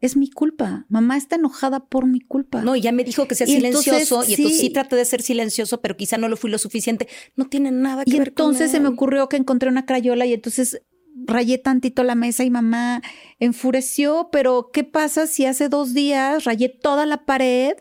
[0.00, 0.86] es mi culpa.
[0.88, 2.62] Mamá está enojada por mi culpa.
[2.62, 5.80] No, y ya me dijo que sea silencioso y entonces sí traté de ser silencioso,
[5.80, 7.08] pero quizá no lo fui lo suficiente.
[7.36, 10.24] No tiene nada que ver con Y entonces se me ocurrió que encontré una crayola
[10.26, 10.82] y entonces
[11.26, 13.02] rayé tantito la mesa y mamá
[13.38, 17.74] enfureció, pero ¿qué pasa si hace dos días rayé toda la pared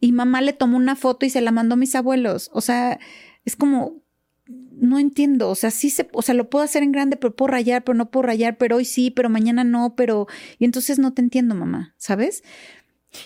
[0.00, 2.50] y mamá le tomó una foto y se la mandó a mis abuelos?
[2.52, 3.00] O sea,
[3.44, 4.03] es como,
[4.46, 7.52] no entiendo, o sea, sí se, o sea, lo puedo hacer en grande, pero puedo
[7.52, 10.26] rayar, pero no puedo rayar, pero hoy sí, pero mañana no, pero,
[10.58, 12.42] y entonces no te entiendo, mamá, ¿sabes?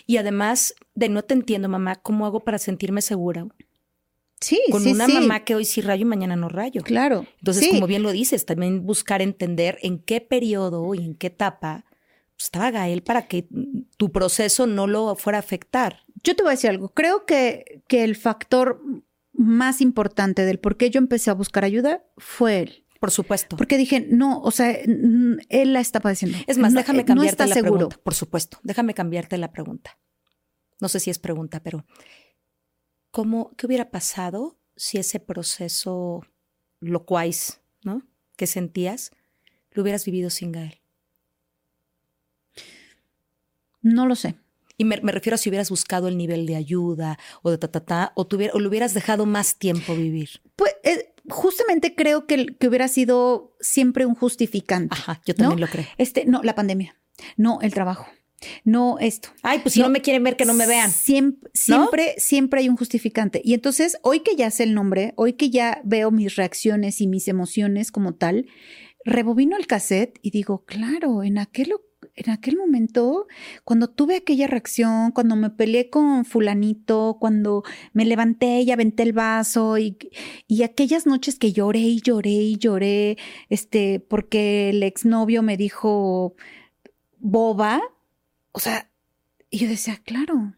[0.07, 3.47] Y además de no te entiendo, mamá, ¿cómo hago para sentirme segura?
[4.41, 6.83] Sí, Con una mamá que hoy sí rayo y mañana no rayo.
[6.83, 7.27] Claro.
[7.39, 11.85] Entonces, como bien lo dices, también buscar entender en qué periodo y en qué etapa
[12.37, 13.49] pues, estaba Gael para que
[13.97, 16.05] tu proceso no lo fuera a afectar.
[16.23, 16.91] Yo te voy a decir algo.
[16.91, 18.81] Creo que, que el factor
[19.39, 22.85] más importante del por qué yo empecé a buscar ayuda fue él.
[22.99, 23.57] Por supuesto.
[23.57, 26.37] Porque dije, no, o sea, él la está padeciendo.
[26.49, 27.97] Es más, déjame cambiarte la pregunta.
[28.03, 29.97] Por supuesto, déjame cambiarte la pregunta.
[30.81, 31.87] No sé si es pregunta, pero
[33.13, 36.25] ¿cómo, qué hubiera pasado si ese proceso
[36.81, 38.03] locuaz, ¿no?
[38.37, 39.13] Que sentías,
[39.71, 40.81] lo hubieras vivido sin Gael?
[43.81, 44.35] No lo sé.
[44.79, 47.81] Y me, refiero a si hubieras buscado el nivel de ayuda o de ta, ta,
[47.81, 50.41] ta o, tuviera, o le hubieras dejado más tiempo vivir.
[50.57, 54.95] Pues eh, justamente creo que, que, hubiera sido siempre un justificante.
[54.95, 55.85] Ajá, yo también lo creo.
[55.99, 56.97] Este, no, la pandemia,
[57.37, 58.07] no el trabajo.
[58.65, 59.31] No esto.
[59.43, 60.91] Ay, pues si no, me quieren ver, que no me vean.
[60.93, 63.41] Siempre, siempre, siempre hay un justificante.
[63.45, 67.09] Y entonces, hoy que ya sé el nombre, hoy que ya veo mis reacciones y
[67.09, 68.47] mis emociones como tal,
[69.05, 71.73] rebobino el cassette y digo, claro, en aquel
[72.19, 73.29] en aquel momento,
[73.65, 77.63] cuando tuve aquella reacción, cuando me peleé con fulanito, cuando
[77.93, 79.97] me levanté y aventé el vaso y,
[80.49, 83.19] y aquellas noches que lloré y lloré y lloré,
[83.51, 86.35] este, porque el exnovio me dijo
[87.21, 87.81] boba,
[88.51, 88.91] o sea,
[89.49, 90.55] y yo decía, claro,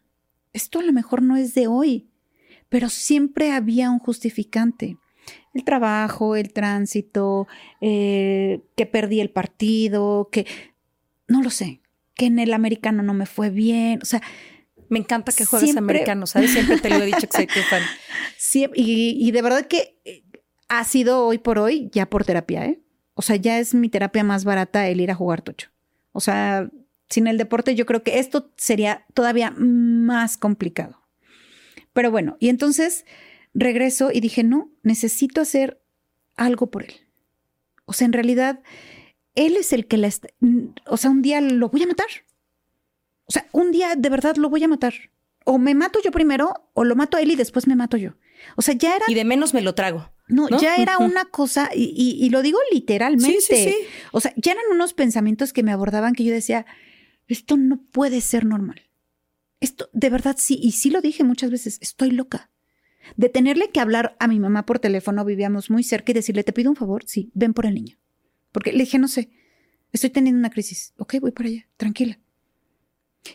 [0.54, 2.08] esto a lo mejor no es de hoy,
[2.70, 4.96] pero siempre había un justificante.
[5.52, 7.46] El trabajo, el tránsito,
[7.80, 10.46] eh, que perdí el partido, que
[11.30, 11.80] no lo sé,
[12.14, 14.20] que en el americano no me fue bien, o sea...
[14.88, 16.50] Me encanta que juegues americano, ¿sabes?
[16.50, 17.80] Siempre te lo he dicho que soy tu fan.
[18.74, 20.24] y, de verdad que eh,
[20.68, 22.82] ha sido hoy por hoy ya por terapia, ¿eh?
[23.14, 25.70] O sea, ya es mi terapia más barata el ir a jugar tocho.
[26.10, 26.68] O sea,
[27.08, 31.00] sin el deporte yo creo que esto sería todavía más complicado.
[31.92, 33.04] Pero bueno, y entonces
[33.54, 35.80] regreso y dije, no, necesito hacer
[36.36, 36.94] algo por él.
[37.84, 38.60] O sea, en realidad
[39.34, 40.28] él es el que la está,
[40.86, 42.08] o sea, un día lo voy a matar.
[43.26, 44.94] O sea, un día de verdad lo voy a matar.
[45.44, 48.16] O me mato yo primero, o lo mato a él y después me mato yo.
[48.56, 49.04] O sea, ya era.
[49.08, 50.10] Y de menos me lo trago.
[50.28, 53.40] No, ya era una cosa, y, lo digo literalmente.
[53.40, 53.76] Sí, sí, sí.
[54.12, 56.66] O sea, ya eran unos pensamientos que me abordaban que yo decía,
[57.26, 58.80] esto no puede ser normal.
[59.58, 62.50] Esto, de verdad, sí, y sí lo dije muchas veces, estoy loca.
[63.16, 66.52] De tenerle que hablar a mi mamá por teléfono, vivíamos muy cerca y decirle, te
[66.52, 67.99] pido un favor, sí, ven por el niño.
[68.52, 69.30] Porque le dije, no sé,
[69.92, 70.92] estoy teniendo una crisis.
[70.98, 72.18] Ok, voy para allá, tranquila.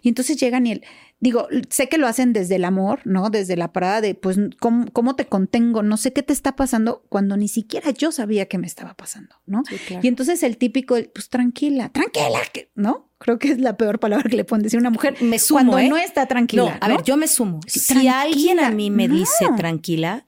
[0.01, 0.83] Y entonces llegan y él,
[1.19, 3.29] digo, sé que lo hacen desde el amor, ¿no?
[3.29, 5.83] Desde la parada de, pues, ¿cómo, cómo te contengo?
[5.83, 9.35] No sé qué te está pasando cuando ni siquiera yo sabía qué me estaba pasando,
[9.45, 9.61] ¿no?
[9.69, 10.01] Sí, claro.
[10.03, 13.11] Y entonces el típico, pues tranquila, tranquila, que- ¿no?
[13.19, 15.15] Creo que es la peor palabra que le pueden decir a una mujer.
[15.21, 15.87] Me sumo, cuando ¿eh?
[15.87, 16.63] no está tranquila.
[16.63, 16.95] No, a ¿no?
[16.95, 17.59] ver, yo me sumo.
[17.67, 20.24] Si alguien a mí me dice tranquila,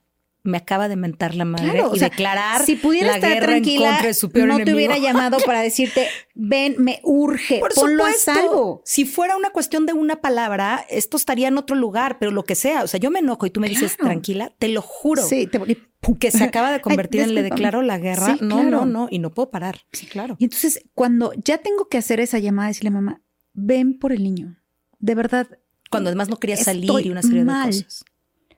[0.48, 3.32] me acaba de mentar la madre Claro, o y sea, declarar si pudiera la estar
[3.34, 7.00] guerra tranquila, en contra de su peor no te hubiera llamado para decirte, ven, me
[7.04, 8.30] urge, Por ponlo supuesto.
[8.30, 8.82] a salvo.
[8.84, 12.54] Si fuera una cuestión de una palabra, esto estaría en otro lugar, pero lo que
[12.54, 12.82] sea.
[12.82, 15.22] O sea, yo me enojo y tú me dices tranquila, te lo juro.
[15.22, 15.84] Sí, te volví-
[16.18, 18.26] Que se acaba de convertir en le declaro la guerra.
[18.26, 18.70] Sí, no, claro.
[18.70, 19.08] no, no.
[19.10, 19.80] Y no puedo parar.
[19.92, 20.36] Sí, claro.
[20.38, 23.20] Y entonces, cuando ya tengo que hacer esa llamada, decirle, mamá,
[23.52, 24.56] ven por el niño.
[25.00, 25.48] De verdad,
[25.90, 27.70] Cuando además no quería salir y una serie mal.
[27.70, 28.04] de cosas.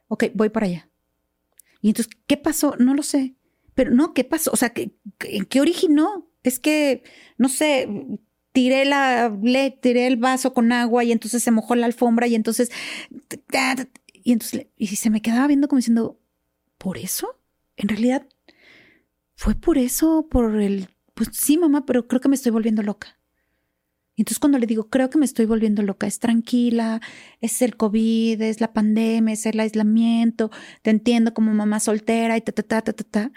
[0.08, 0.89] ok, voy para allá.
[1.80, 2.76] Y entonces, ¿qué pasó?
[2.78, 3.36] No lo sé.
[3.74, 4.50] Pero no, ¿qué pasó?
[4.52, 6.30] O sea, ¿qué, qué- ¿en qué originó?
[6.42, 7.02] Es que,
[7.38, 7.88] no sé,
[8.52, 12.34] tiré la, le tiré el vaso con agua y entonces se mojó la alfombra y
[12.34, 12.70] entonces,
[14.12, 16.20] y entonces, y se me quedaba viendo como diciendo,
[16.78, 17.40] ¿por eso?
[17.76, 18.26] En realidad,
[19.36, 23.18] fue por eso, por el, pues sí, mamá, pero creo que me estoy volviendo loca.
[24.20, 27.00] Entonces cuando le digo, creo que me estoy volviendo loca, es tranquila,
[27.40, 30.50] es el COVID, es la pandemia, es el aislamiento,
[30.82, 33.32] te entiendo como mamá soltera y ta, ta, ta, ta, ta, ta.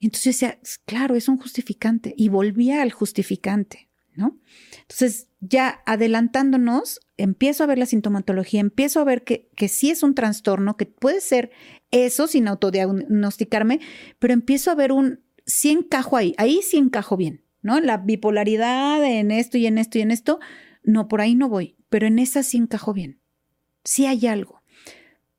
[0.00, 2.14] Entonces yo decía, claro, es un justificante.
[2.16, 4.40] Y volvía al justificante, ¿no?
[4.80, 10.02] Entonces, ya adelantándonos, empiezo a ver la sintomatología, empiezo a ver que, que sí es
[10.02, 11.50] un trastorno, que puede ser
[11.90, 13.80] eso sin autodiagnosticarme,
[14.18, 17.80] pero empiezo a ver un, sí encajo ahí, ahí sí encajo bien, ¿no?
[17.80, 20.38] La bipolaridad en esto y en esto y en esto,
[20.82, 23.20] no, por ahí no voy, pero en esa sí encajo bien.
[23.84, 24.62] Sí hay algo.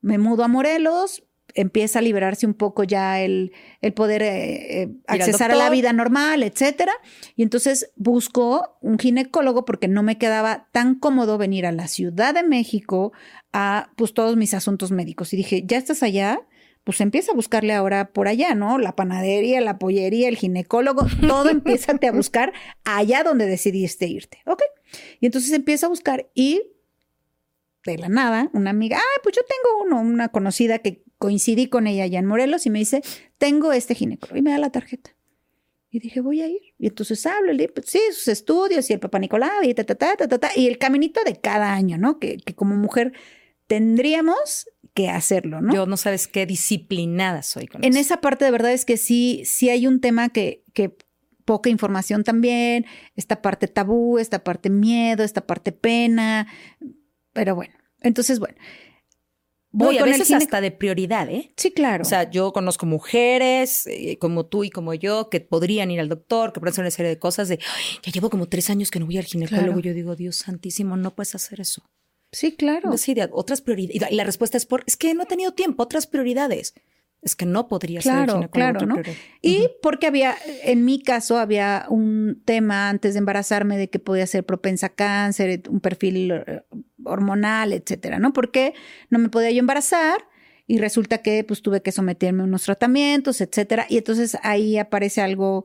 [0.00, 1.24] Me mudo a Morelos,
[1.54, 5.92] empieza a liberarse un poco ya el, el poder eh, eh, accesar a la vida
[5.92, 6.92] normal, etcétera.
[7.34, 12.34] Y entonces busco un ginecólogo porque no me quedaba tan cómodo venir a la Ciudad
[12.34, 13.12] de México
[13.52, 15.32] a pues todos mis asuntos médicos.
[15.32, 16.40] Y dije, ya estás allá,
[16.88, 18.78] pues empieza a buscarle ahora por allá, ¿no?
[18.78, 24.62] La panadería, la pollería, el ginecólogo, todo empieza a buscar allá donde decidiste irte, ¿ok?
[25.20, 26.62] Y entonces empiezo a buscar y
[27.84, 31.86] de la nada, una amiga, ah, pues yo tengo uno, una conocida que coincidí con
[31.86, 33.02] ella allá en Morelos y me dice,
[33.36, 35.10] tengo este ginecólogo y me da la tarjeta.
[35.90, 36.72] Y dije, voy a ir.
[36.78, 39.94] Y entonces hablo, le pues, sí, sus estudios y el papá Nicolau y ta, ta,
[39.94, 42.18] ta, ta, ta, ta, y el caminito de cada año, ¿no?
[42.18, 43.12] Que, que como mujer
[43.66, 45.72] tendríamos que hacerlo, ¿no?
[45.74, 48.00] Yo no sabes qué disciplinada soy con En eso.
[48.00, 50.96] esa parte de verdad es que sí, sí hay un tema que, que
[51.44, 52.84] poca información también,
[53.16, 56.46] esta parte tabú, esta parte miedo, esta parte pena,
[57.32, 58.56] pero bueno, entonces bueno.
[59.70, 61.52] No, Voy y a veces hasta de prioridad, ¿eh?
[61.58, 62.00] Sí, claro.
[62.02, 66.08] O sea, yo conozco mujeres eh, como tú y como yo que podrían ir al
[66.08, 68.90] doctor, que pueden hacer una serie de cosas de, "Ay, ya llevo como tres años
[68.90, 69.66] que no voy al ginecólogo.
[69.66, 69.80] Claro.
[69.80, 71.82] Yo digo, Dios santísimo, no puedes hacer eso.
[72.32, 72.96] Sí, claro.
[72.96, 74.10] Sí, de otras prioridades.
[74.10, 76.74] Y la respuesta es por, es que no he tenido tiempo, otras prioridades.
[77.20, 78.94] Es que no podría ser el Claro, ginecólogo claro, ¿no?
[78.94, 79.16] prioridad.
[79.42, 84.24] Y porque había, en mi caso, había un tema antes de embarazarme de que podía
[84.28, 86.62] ser propensa a cáncer, un perfil eh,
[87.04, 88.32] hormonal, etcétera, ¿no?
[88.32, 88.72] Porque
[89.10, 90.28] no me podía yo embarazar
[90.68, 93.86] y resulta que pues tuve que someterme a unos tratamientos, etcétera.
[93.88, 95.64] Y entonces ahí aparece algo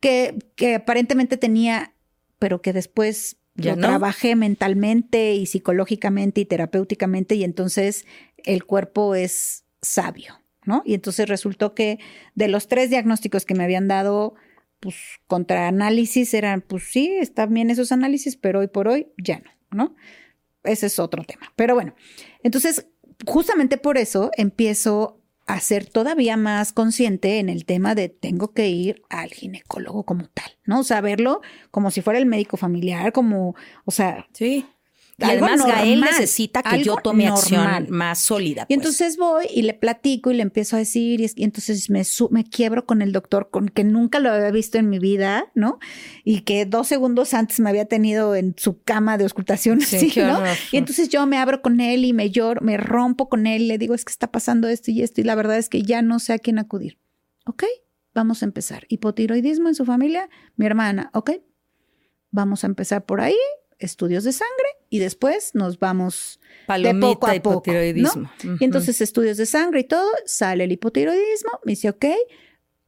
[0.00, 1.94] que, que aparentemente tenía,
[2.38, 3.88] pero que después Ya lo no.
[3.88, 8.06] trabajé mentalmente y psicológicamente y terapéuticamente y entonces
[8.38, 10.82] el cuerpo es sabio, ¿no?
[10.84, 11.98] Y entonces resultó que
[12.34, 14.34] de los tres diagnósticos que me habían dado,
[14.80, 14.96] pues
[15.26, 19.50] contra análisis eran, pues sí, están bien esos análisis, pero hoy por hoy ya no,
[19.70, 19.96] ¿no?
[20.64, 21.52] Ese es otro tema.
[21.56, 21.94] Pero bueno,
[22.42, 22.86] entonces
[23.26, 28.68] justamente por eso empiezo a ser todavía más consciente en el tema de tengo que
[28.68, 30.80] ir al ginecólogo como tal, ¿no?
[30.80, 34.66] O sea, verlo como si fuera el médico familiar, como, o sea, Sí.
[35.28, 37.38] Y además Gael normal, necesita que yo tome normal.
[37.38, 38.62] acción más sólida.
[38.62, 38.78] Y pues.
[38.78, 42.04] entonces voy y le platico y le empiezo a decir, y, es- y entonces me,
[42.04, 45.46] su- me quiebro con el doctor, con que nunca lo había visto en mi vida,
[45.54, 45.78] ¿no?
[46.24, 50.20] Y que dos segundos antes me había tenido en su cama de auscultación, Sí, así,
[50.20, 50.40] ¿no?
[50.72, 53.78] Y entonces yo me abro con él y me lloro, me rompo con él, le
[53.78, 56.18] digo, es que está pasando esto y esto, y la verdad es que ya no
[56.18, 56.98] sé a quién acudir.
[57.46, 57.64] ¿Ok?
[58.14, 58.86] Vamos a empezar.
[58.88, 61.30] Hipotiroidismo en su familia, mi hermana, ¿ok?
[62.32, 63.36] Vamos a empezar por ahí,
[63.80, 68.30] estudios de sangre, y después nos vamos Palomita, de poco a poco, hipotiroidismo.
[68.60, 72.04] Y entonces estudios de sangre y todo, sale el hipotiroidismo, me dice, ok,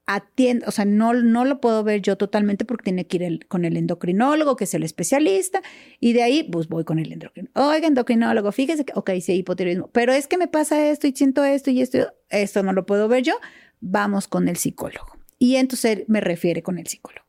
[0.05, 3.47] atiende, o sea, no, no lo puedo ver yo totalmente porque tiene que ir el-
[3.47, 5.63] con el endocrinólogo, que es el especialista,
[6.01, 7.69] y de ahí, pues voy con el endocrinólogo.
[7.71, 11.45] Oiga, endocrinólogo, fíjese que, ok, sí, hipotiroidismo, pero es que me pasa esto y siento
[11.45, 13.35] esto y esto, esto no lo puedo ver yo,
[13.81, 15.07] vamos con el psicólogo.
[15.39, 17.25] Y entonces él me refiere con el psicólogo.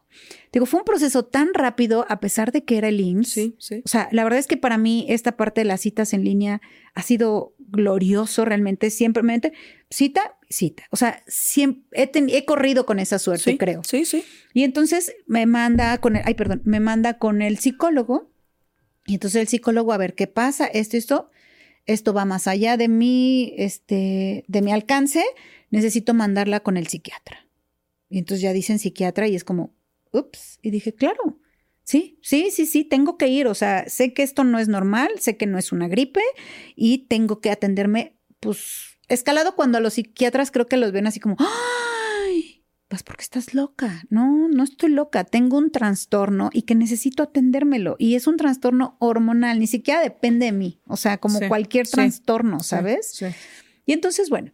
[0.52, 3.32] Digo, fue un proceso tan rápido a pesar de que era el IMSS.
[3.32, 3.82] Sí, sí.
[3.86, 6.62] O sea, la verdad es que para mí esta parte de las citas en línea
[6.94, 8.90] ha sido glorioso realmente.
[8.90, 9.24] Siempre,
[9.90, 10.84] cita, cita.
[10.92, 13.82] O sea, siempre he, corrido con esa suerte, creo.
[13.84, 14.24] Sí, sí.
[14.54, 18.32] Y entonces me manda con el, ay, perdón, me manda con el psicólogo.
[19.06, 21.32] Y entonces el psicólogo, a ver qué pasa, esto, esto,
[21.86, 25.24] esto va más allá de mi, este, de mi alcance.
[25.72, 27.48] Necesito mandarla con el psiquiatra.
[28.10, 29.74] Y entonces ya dicen psiquiatra y es como,
[30.14, 30.60] ups.
[30.62, 31.40] Y dije, claro,
[31.84, 33.48] sí, sí, sí, sí, tengo que ir.
[33.48, 36.22] O sea, sé que esto no es normal, sé que no es una gripe
[36.76, 41.20] y tengo que atenderme, pues, escalado cuando a los psiquiatras creo que los ven así
[41.20, 44.04] como, ay, pues porque estás loca.
[44.10, 47.96] No, no estoy loca, tengo un trastorno y que necesito atendérmelo.
[47.98, 50.80] Y es un trastorno hormonal, ni siquiera depende de mí.
[50.88, 53.12] O sea, como cualquier trastorno, ¿sabes?
[53.14, 53.26] Sí,
[53.86, 54.54] y entonces, bueno,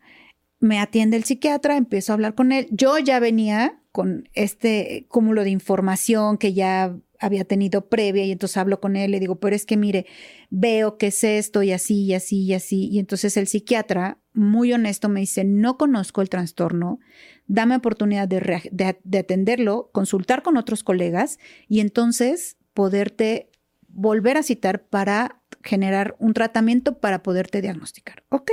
[0.60, 2.68] me atiende el psiquiatra, empiezo a hablar con él.
[2.72, 8.56] Yo ya venía con este cúmulo de información que ya había tenido previa y entonces
[8.56, 10.06] hablo con él, le digo, pero es que mire,
[10.50, 12.88] veo que es esto y así y así y así.
[12.88, 17.00] Y entonces el psiquiatra, muy honesto, me dice, no conozco el trastorno,
[17.46, 21.38] dame oportunidad de, de atenderlo, consultar con otros colegas
[21.68, 23.52] y entonces poderte
[23.90, 28.24] volver a citar para generar un tratamiento para poderte diagnosticar.
[28.30, 28.52] Ok.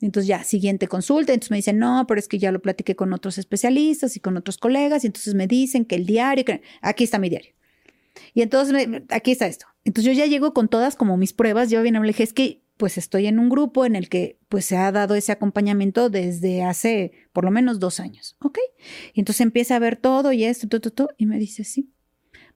[0.00, 3.12] Entonces ya, siguiente consulta, entonces me dicen, no, pero es que ya lo platiqué con
[3.12, 7.04] otros especialistas y con otros colegas, y entonces me dicen que el diario, que aquí
[7.04, 7.52] está mi diario.
[8.34, 9.66] Y entonces aquí está esto.
[9.84, 12.62] Entonces yo ya llego con todas como mis pruebas, yo bien le dije, es que
[12.76, 16.62] pues estoy en un grupo en el que pues se ha dado ese acompañamiento desde
[16.62, 18.58] hace por lo menos dos años, ¿ok?
[19.12, 21.92] Y entonces empieza a ver todo y esto, todo, todo, y me dice, sí,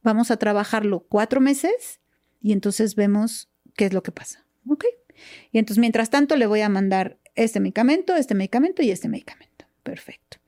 [0.02, 2.00] vamos a trabajarlo cuatro meses
[2.40, 4.86] y entonces vemos qué es lo que pasa, ¿ok?
[5.52, 9.66] Y entonces mientras tanto le voy a mandar este medicamento, este medicamento y este medicamento.
[9.82, 10.38] Perfecto.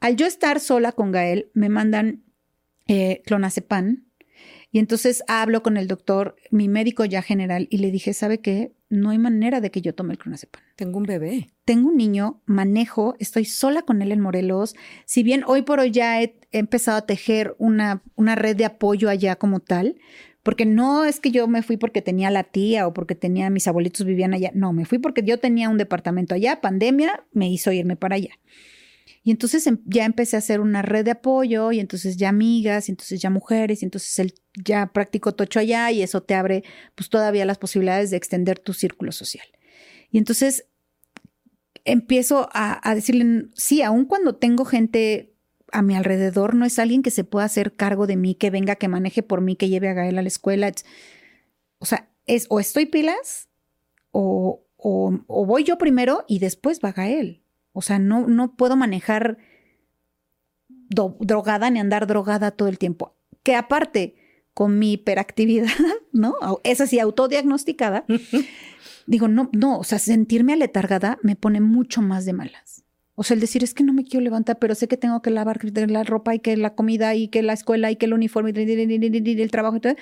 [0.00, 2.22] Al yo estar sola con Gael, me mandan
[2.86, 4.04] eh, clonazepam
[4.72, 8.72] y entonces hablo con el doctor, mi médico ya general, y le dije, ¿sabe qué?
[8.88, 10.62] No hay manera de que yo tome el clonazepam.
[10.76, 11.50] Tengo un bebé.
[11.64, 14.76] Tengo un niño, manejo, estoy sola con él en Morelos.
[15.06, 19.08] Si bien hoy por hoy ya he, empezado a tejer una, una red de apoyo
[19.08, 19.96] allá como tal,
[20.42, 23.68] porque no es que yo me fui porque tenía la tía o porque tenía mis
[23.68, 24.50] abuelitos vivían allá.
[24.54, 26.60] No, me fui porque yo tenía un departamento allá.
[26.60, 28.30] Pandemia me hizo irme para allá.
[29.22, 32.88] Y entonces em, ya empecé a hacer una red de apoyo y entonces ya amigas
[32.88, 34.34] y entonces ya mujeres y entonces él
[34.64, 36.64] ya practicó tocho allá y eso te abre
[36.94, 39.46] pues todavía las posibilidades de extender tu círculo social.
[40.10, 40.64] Y entonces
[41.84, 45.29] empiezo a, a decirle, sí, aun cuando tengo gente
[45.72, 48.76] a mi alrededor no es alguien que se pueda hacer cargo de mí, que venga,
[48.76, 50.72] que maneje por mí, que lleve a Gael a la escuela.
[51.78, 53.48] O sea, es o estoy pilas
[54.12, 57.42] o, o, voy yo primero y después va Gael.
[57.72, 59.38] O sea, no, no puedo manejar
[60.88, 63.16] drogada ni andar drogada todo el tiempo.
[63.42, 64.16] Que aparte,
[64.54, 65.68] con mi hiperactividad,
[66.12, 66.34] ¿no?
[66.64, 68.04] Es así, autodiagnosticada,
[69.06, 72.84] digo, no, no, o sea, sentirme aletargada me pone mucho más de malas.
[73.20, 75.28] O sea, el decir es que no me quiero levantar, pero sé que tengo que
[75.28, 75.60] lavar
[75.90, 79.42] la ropa y que la comida y que la escuela y que el uniforme y
[79.42, 79.94] el trabajo y todo.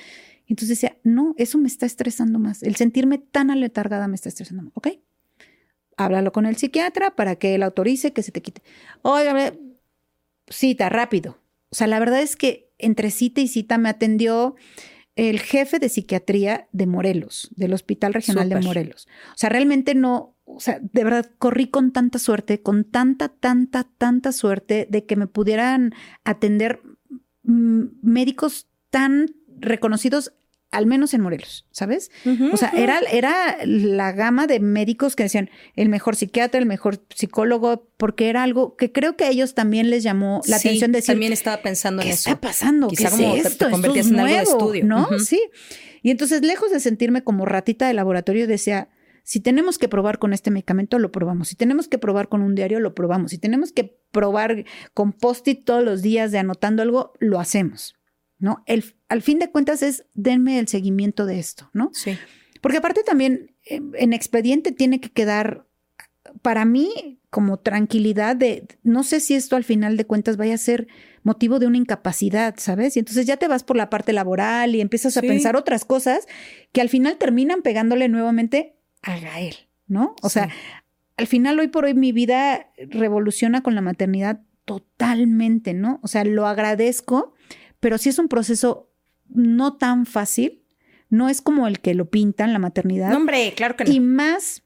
[0.47, 2.63] Entonces decía, no, eso me está estresando más.
[2.63, 4.73] El sentirme tan aletargada me está estresando más.
[4.77, 4.91] ¿Ok?
[5.97, 8.63] Háblalo con el psiquiatra para que él autorice que se te quite.
[9.03, 9.53] Oiga,
[10.49, 11.39] cita, rápido.
[11.71, 14.55] O sea, la verdad es que entre cita y cita me atendió
[15.19, 19.09] el jefe de psiquiatría de Morelos, del Hospital Regional de Morelos.
[19.31, 23.83] O sea, realmente no, o sea, de verdad corrí con tanta suerte, con tanta, tanta,
[23.83, 25.93] tanta suerte de que me pudieran
[26.23, 26.83] atender
[27.43, 30.35] médicos tan reconocidos
[30.71, 32.11] al menos en Morelos, ¿sabes?
[32.53, 37.03] o sea, era, era la gama de médicos que decían el mejor psiquiatra, el mejor
[37.15, 40.99] psicólogo, porque era algo que creo que a ellos también les llamó la atención de
[40.99, 41.15] decir.
[41.15, 42.31] También estaba pensando en ¿qué eso.
[42.31, 42.89] está pasando?
[42.89, 43.13] ¿Qué es
[43.47, 43.67] esto?
[43.67, 44.85] Te, convertías en algo de estudio.
[44.85, 45.19] ¿No?
[45.19, 45.41] Sí.
[46.03, 48.89] Y entonces, lejos de sentirme como ratita de laboratorio, decía,
[49.25, 51.49] si tenemos que probar con este medicamento, lo probamos.
[51.49, 53.31] Si tenemos que probar con un diario, lo probamos.
[53.31, 54.65] Si tenemos que probar
[54.95, 57.98] con post-it todos los días de anotando algo, lo hacemos.
[58.39, 58.63] ¿No?
[58.67, 61.91] El, al fin de cuentas es denme el seguimiento de esto, ¿no?
[61.93, 62.17] Sí.
[62.61, 65.67] Porque aparte también em, en expediente tiene que quedar
[66.43, 70.59] para mí como tranquilidad de no sé si esto al final de cuentas vaya a
[70.59, 70.89] ser
[71.23, 72.97] motivo de una incapacidad, ¿sabes?
[72.97, 76.27] Y entonces ya te vas por la parte laboral y empiezas a pensar otras cosas
[76.73, 80.15] que al final terminan pegándole nuevamente a Gael, ¿no?
[80.23, 80.49] O sea,
[81.17, 86.01] al final hoy por hoy mi vida revoluciona con la maternidad totalmente, ¿no?
[86.03, 87.35] O sea, lo agradezco
[87.81, 88.91] pero sí es un proceso
[89.29, 90.63] no tan fácil,
[91.11, 93.15] no es como el que lo pintan la maternidad.
[93.15, 93.91] hombre, claro que no.
[93.93, 94.63] Y más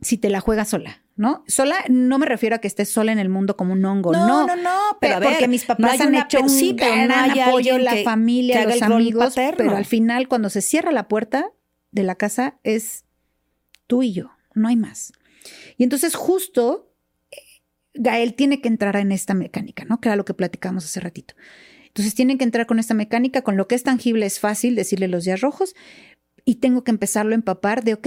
[0.00, 1.42] si te la juegas sola, ¿no?
[1.48, 4.26] Sola, no me refiero a que estés sola en el mundo como un hongo, no.
[4.26, 6.94] No, no, no, pero a ver, porque mis no papás han hecho un sí, pero
[6.96, 10.62] no gran hay apoyo, la que- familia, que los amigos, pero al final cuando se
[10.62, 11.50] cierra la puerta
[11.90, 13.04] de la casa es
[13.88, 15.12] tú y yo, no hay más.
[15.76, 16.92] Y entonces justo
[17.32, 17.36] eh,
[17.94, 20.00] Gael tiene que entrar en esta mecánica, ¿no?
[20.00, 21.34] Que era lo que platicamos hace ratito.
[21.98, 25.08] Entonces tienen que entrar con esta mecánica, con lo que es tangible es fácil decirle
[25.08, 25.74] los días rojos
[26.44, 28.06] y tengo que empezarlo a empapar de, ok,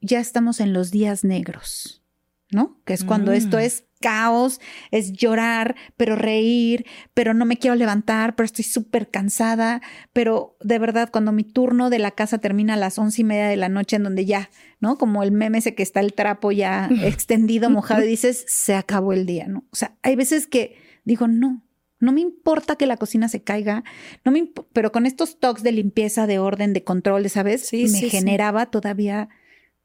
[0.00, 2.02] ya estamos en los días negros,
[2.50, 2.80] ¿no?
[2.84, 3.34] Que es cuando Mm.
[3.34, 4.60] esto es caos,
[4.90, 6.84] es llorar, pero reír,
[7.14, 9.82] pero no me quiero levantar, pero estoy súper cansada,
[10.12, 13.46] pero de verdad cuando mi turno de la casa termina a las once y media
[13.46, 14.98] de la noche en donde ya, ¿no?
[14.98, 19.12] Como el meme ese que está el trapo ya extendido, mojado y dices, se acabó
[19.12, 19.64] el día, ¿no?
[19.70, 21.62] O sea, hay veces que digo, no,
[22.00, 23.84] no me importa que la cocina se caiga,
[24.24, 27.66] no me pero con estos toques de limpieza, de orden, de control, de, ¿sabes?
[27.66, 28.10] Sí, me sí, sí.
[28.10, 29.28] generaba todavía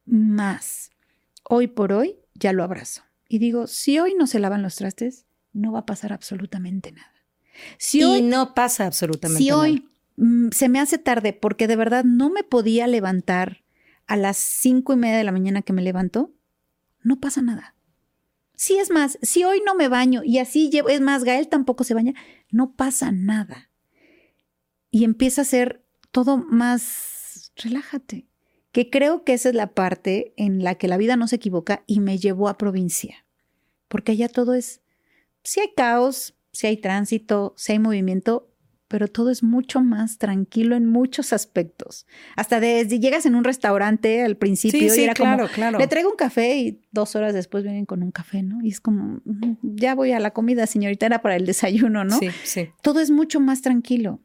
[0.05, 0.91] más.
[1.43, 3.03] Hoy por hoy ya lo abrazo.
[3.27, 7.11] Y digo, si hoy no se lavan los trastes, no va a pasar absolutamente nada.
[7.77, 9.61] Si y hoy, no pasa absolutamente si nada.
[9.61, 13.63] hoy mm, se me hace tarde porque de verdad no me podía levantar
[14.07, 16.31] a las cinco y media de la mañana que me levanto,
[17.01, 17.75] no pasa nada.
[18.55, 21.83] Si es más, si hoy no me baño y así llevo, es más, Gael tampoco
[21.83, 22.13] se baña,
[22.49, 23.69] no pasa nada.
[24.91, 28.27] Y empieza a ser todo más, relájate.
[28.71, 31.83] Que creo que esa es la parte en la que la vida no se equivoca
[31.87, 33.25] y me llevó a provincia.
[33.87, 34.81] Porque allá todo es,
[35.43, 38.52] si hay caos, si hay tránsito, si hay movimiento,
[38.93, 42.05] pero todo es mucho más tranquilo en muchos aspectos.
[42.35, 45.79] Hasta desde llegas en un restaurante al principio Sí, y sí, era claro, como, claro.
[45.79, 48.61] le traigo un café y dos horas después vienen con un café, ¿no?
[48.61, 52.19] Y es como, "Mm, ya voy a la comida, señorita, era para el desayuno, ¿no?
[52.19, 52.69] Sí, sí.
[52.83, 54.21] Todo es mucho más tranquilo.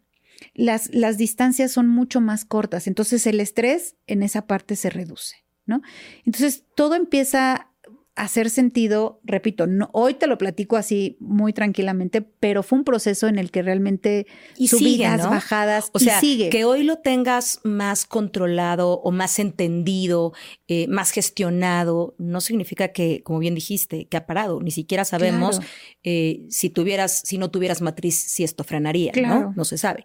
[0.52, 5.36] Las, las distancias son mucho más cortas, entonces el estrés en esa parte se reduce,
[5.64, 5.80] ¿no?
[6.26, 7.70] Entonces todo empieza
[8.18, 13.26] hacer sentido, repito, no, hoy te lo platico así muy tranquilamente, pero fue un proceso
[13.28, 15.30] en el que realmente Y subidas, sigue, ¿no?
[15.30, 16.50] bajadas, O sea, sigue.
[16.50, 20.32] que hoy lo tengas más controlado o más entendido,
[20.66, 24.60] eh, más gestionado, no significa que, como bien dijiste, que ha parado.
[24.60, 25.72] Ni siquiera sabemos Claro.
[26.04, 29.40] eh, si tuvieras, si no tuvieras matriz, si esto frenaría, Claro.
[29.40, 29.52] ¿no?
[29.56, 30.04] No se sabe.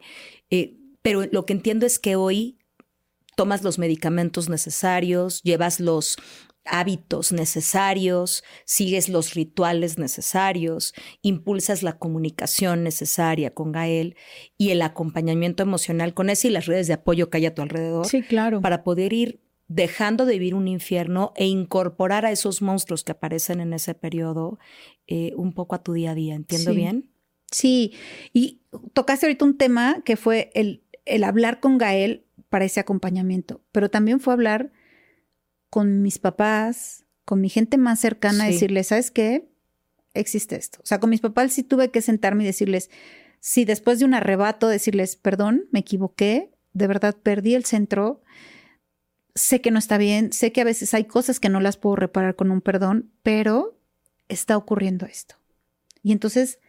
[0.49, 2.57] Eh, pero lo que entiendo es que hoy
[3.35, 6.17] tomas los medicamentos necesarios, llevas los
[6.65, 14.15] hábitos necesarios, sigues los rituales necesarios, impulsas la comunicación necesaria con Gael
[14.57, 17.61] y el acompañamiento emocional con ese y las redes de apoyo que hay a tu
[17.61, 18.61] alrededor Sí, claro.
[18.61, 23.59] para poder ir dejando de vivir un infierno e incorporar a esos monstruos que aparecen
[23.59, 24.59] en ese periodo
[25.07, 26.35] eh, un poco a tu día a día.
[26.35, 26.77] ¿Entiendo Sí.
[26.77, 27.09] bien?
[27.51, 27.93] Sí,
[28.33, 28.61] y
[28.93, 33.89] tocaste ahorita un tema que fue el, el hablar con Gael para ese acompañamiento, pero
[33.89, 34.71] también fue hablar
[35.73, 38.53] con mis papás, con mi gente más cercana, Sí.
[38.53, 39.49] decirles, ¿sabes qué?
[40.13, 40.77] Existe esto.
[40.83, 42.91] O sea, con mis papás sí tuve que sentarme y decirles,
[43.39, 48.21] sí, después de un arrebato, decirles, perdón, me equivoqué, de verdad perdí el centro,
[49.33, 51.95] sé que no está bien, sé que a veces hay cosas que no las puedo
[51.95, 53.75] reparar con un perdón, pero
[54.29, 55.37] está ocurriendo esto.
[56.03, 56.59] Y entonces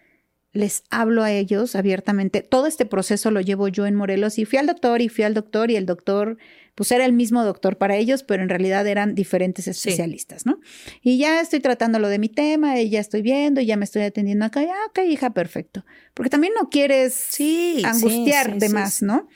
[0.53, 2.41] les hablo a ellos abiertamente.
[2.41, 5.35] Todo este proceso lo llevo yo en Morelos y fui al doctor y fui al
[5.35, 6.39] doctor y el doctor,
[6.75, 10.59] pues era el mismo doctor para ellos, pero en realidad eran diferentes especialistas, ¿no?
[11.03, 13.85] Y ya estoy tratando lo de mi tema y ya estoy viendo y ya me
[13.85, 14.62] estoy atendiendo acá.
[14.62, 15.85] Ya, ok, hija, perfecto.
[16.14, 17.83] Porque también no quieres Sí.
[17.85, 19.03] angustiar sí, sí, de sí, más.
[19.03, 19.29] ¿no?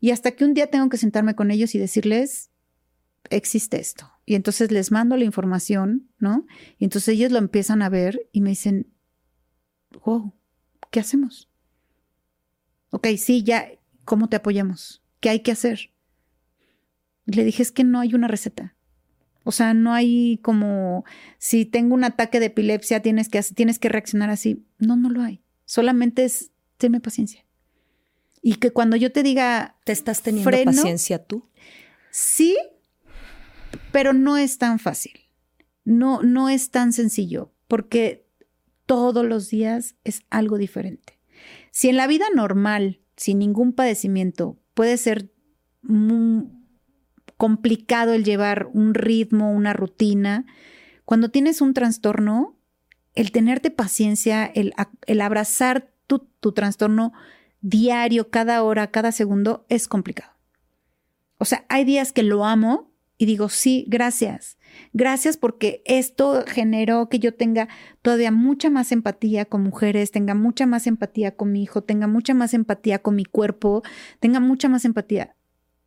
[0.00, 2.50] Y hasta que un día tengo que sentarme con ellos y decirles,
[3.30, 4.10] existe esto.
[4.24, 6.46] Y entonces les mando la información, ¿no?
[6.78, 8.92] Y entonces ellos lo empiezan a ver y me dicen,
[10.04, 10.32] wow,
[10.90, 11.48] ¿qué hacemos?
[12.90, 13.68] Ok, sí, ya,
[14.04, 15.02] ¿cómo te apoyamos?
[15.20, 15.90] ¿Qué hay que hacer?
[17.26, 18.74] Y le dije, es que no hay una receta.
[19.44, 21.04] O sea, no hay como,
[21.38, 24.66] si tengo un ataque de epilepsia, tienes que, tienes que reaccionar así.
[24.78, 25.42] No, no lo hay.
[25.64, 27.44] Solamente es, tenme paciencia.
[28.42, 30.72] Y que cuando yo te diga, ¿Te estás teniendo Freno.
[30.72, 31.48] paciencia tú?
[32.10, 32.56] Sí,
[33.92, 35.12] pero no es tan fácil.
[35.84, 38.26] No, no es tan sencillo, porque
[38.84, 41.20] todos los días es algo diferente.
[41.70, 45.30] Si en la vida normal, sin ningún padecimiento, puede ser
[45.82, 46.55] muy
[47.36, 50.46] complicado el llevar un ritmo, una rutina,
[51.04, 52.58] cuando tienes un trastorno,
[53.14, 54.72] el tenerte paciencia, el,
[55.20, 57.12] abrazar tu, tu trastorno
[57.60, 60.32] diario, cada hora, cada segundo, es complicado.
[61.38, 64.58] O sea, hay días que lo amo y digo, sí, gracias.
[64.92, 67.68] Gracias porque esto generó que yo tenga
[68.02, 72.34] todavía mucha más empatía con mujeres, tenga mucha más empatía con mi hijo, tenga mucha
[72.34, 73.82] más empatía con mi cuerpo,
[74.20, 75.35] tenga mucha más empatía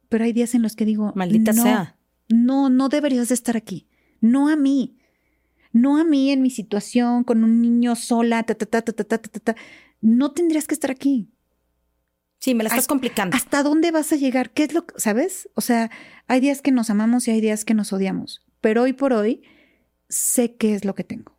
[0.09, 1.97] pero hay días en los que digo, maldita no, sea.
[2.27, 3.87] No, no deberías de estar aquí.
[4.19, 4.97] No a mí.
[5.71, 9.17] No a mí en mi situación con un niño sola, ta, ta, ta, ta, ta,
[9.17, 9.55] ta, ta,
[10.01, 11.29] No tendrías que estar aquí.
[12.39, 13.35] Sí, me la estás complicando.
[13.35, 14.51] ¿Hasta dónde vas a llegar?
[14.51, 15.49] ¿Qué es lo que, sabes?
[15.55, 15.91] O sea,
[16.27, 18.41] hay días que nos amamos y hay días que nos odiamos.
[18.61, 19.43] Pero hoy por hoy
[20.07, 21.33] sé qué es lo que tengo.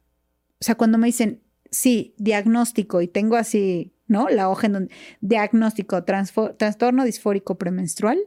[0.61, 4.29] O sea, cuando me dicen, sí, diagnóstico y tengo así, ¿no?
[4.29, 8.19] La hoja en donde, diagnóstico, transtorno disfórico premenstrual,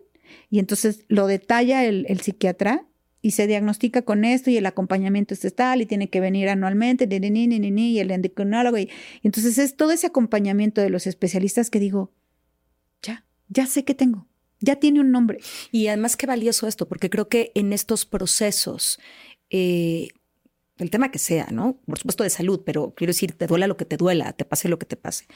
[0.50, 2.86] y entonces lo detalla el, el psiquiatra
[3.24, 7.08] y se diagnostica con esto y el acompañamiento es tal y tiene que venir anualmente,
[7.08, 8.78] ni, ni, ni, y el endocrinólogo.
[8.78, 8.92] Y,
[9.24, 12.12] entonces es todo ese acompañamiento de los especialistas que digo,
[13.02, 14.28] ya, ya sé qué tengo,
[14.60, 15.40] ya tiene un nombre.
[15.72, 19.00] Y además qué valioso esto, porque creo que en estos procesos,
[19.50, 20.10] eh,
[20.78, 21.78] el tema que sea, ¿no?
[21.86, 24.68] Por supuesto de salud, pero quiero decir, te duela lo que te duela, te pase
[24.68, 25.28] lo que te pase.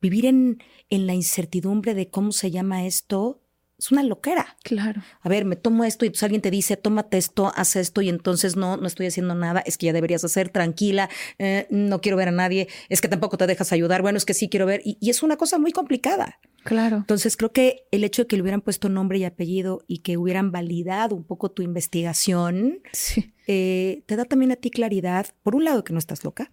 [0.00, 3.42] Vivir en, en la incertidumbre de cómo se llama esto
[3.78, 4.56] es una loquera.
[4.64, 5.02] Claro.
[5.20, 8.08] A ver, me tomo esto y pues alguien te dice, tómate esto, haz esto y
[8.08, 11.08] entonces no, no estoy haciendo nada, es que ya deberías hacer, tranquila,
[11.38, 14.34] eh, no quiero ver a nadie, es que tampoco te dejas ayudar, bueno, es que
[14.34, 16.40] sí quiero ver y, y es una cosa muy complicada.
[16.64, 16.96] Claro.
[16.96, 20.16] Entonces creo que el hecho de que le hubieran puesto nombre y apellido y que
[20.18, 23.32] hubieran validado un poco tu investigación, Sí.
[23.46, 26.50] eh, te da también a ti claridad, por un lado, que no estás loca,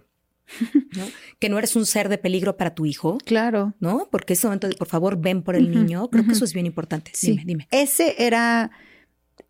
[0.96, 1.06] ¿no?
[1.40, 3.74] que no eres un ser de peligro para tu hijo, Claro.
[3.80, 4.08] ¿no?
[4.12, 6.66] Porque ese momento de, por favor, ven por el niño, creo que eso es bien
[6.66, 7.12] importante.
[7.14, 7.32] Sí.
[7.32, 7.68] Dime, dime.
[7.72, 8.72] Ese era,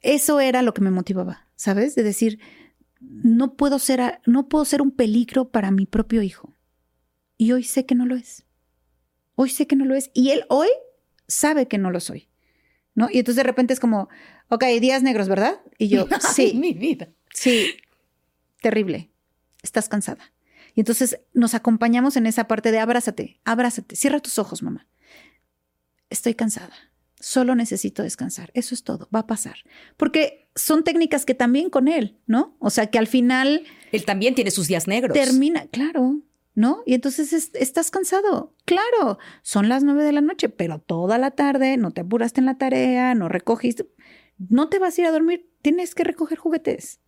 [0.01, 1.95] eso era lo que me motivaba, ¿sabes?
[1.95, 2.39] De decir,
[3.01, 6.53] no puedo ser, a- no puedo ser un peligro para mi propio hijo.
[7.37, 8.43] Y hoy sé que no lo es.
[9.35, 10.09] Hoy sé que no lo es.
[10.13, 10.69] Y él hoy
[11.27, 12.29] sabe que no lo soy.
[12.93, 13.09] ¿No?
[13.11, 14.07] Y entonces de repente es como,
[14.47, 15.59] ok, días negros, ¿verdad?
[15.77, 16.53] Y yo, sí.
[16.55, 17.09] Mi vida.
[17.33, 17.75] Sí,
[18.61, 19.09] terrible.
[19.61, 20.31] Estás cansada.
[20.75, 24.87] Y entonces nos acompañamos en esa parte de abrázate, abrázate, cierra tus ojos, mamá.
[26.09, 26.73] Estoy cansada.
[27.19, 28.51] Solo necesito descansar.
[28.53, 29.07] Eso es todo.
[29.13, 29.55] Va a pasar.
[29.97, 32.55] Porque son técnicas que también con él, ¿no?
[32.59, 35.13] O sea, que al final Él también tiene sus días negros.
[35.17, 36.19] termina, claro,
[36.53, 36.83] ¿no?
[36.85, 38.53] Y entonces es- estás cansado.
[38.65, 42.45] Claro, son las nueve de la noche, pero toda la tarde no te apuraste en
[42.45, 43.87] la tarea, no recogiste.
[44.37, 46.99] No te vas a ir a dormir, tienes que recoger juguetes.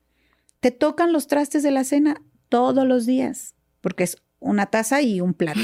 [0.61, 5.21] Te tocan los trastes de la cena todos los días, porque es una taza y
[5.21, 5.59] un plato,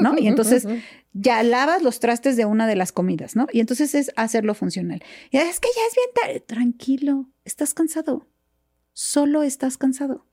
[0.00, 0.14] ¿no?
[0.18, 0.66] Y entonces
[1.12, 3.46] ya lavas los trastes de una de las comidas, ¿no?
[3.52, 5.02] Y entonces es hacerlo funcional.
[5.30, 6.40] Y es que ya es bien tarde.
[6.40, 8.26] Tranquilo, estás cansado.
[8.92, 10.26] Solo estás cansado.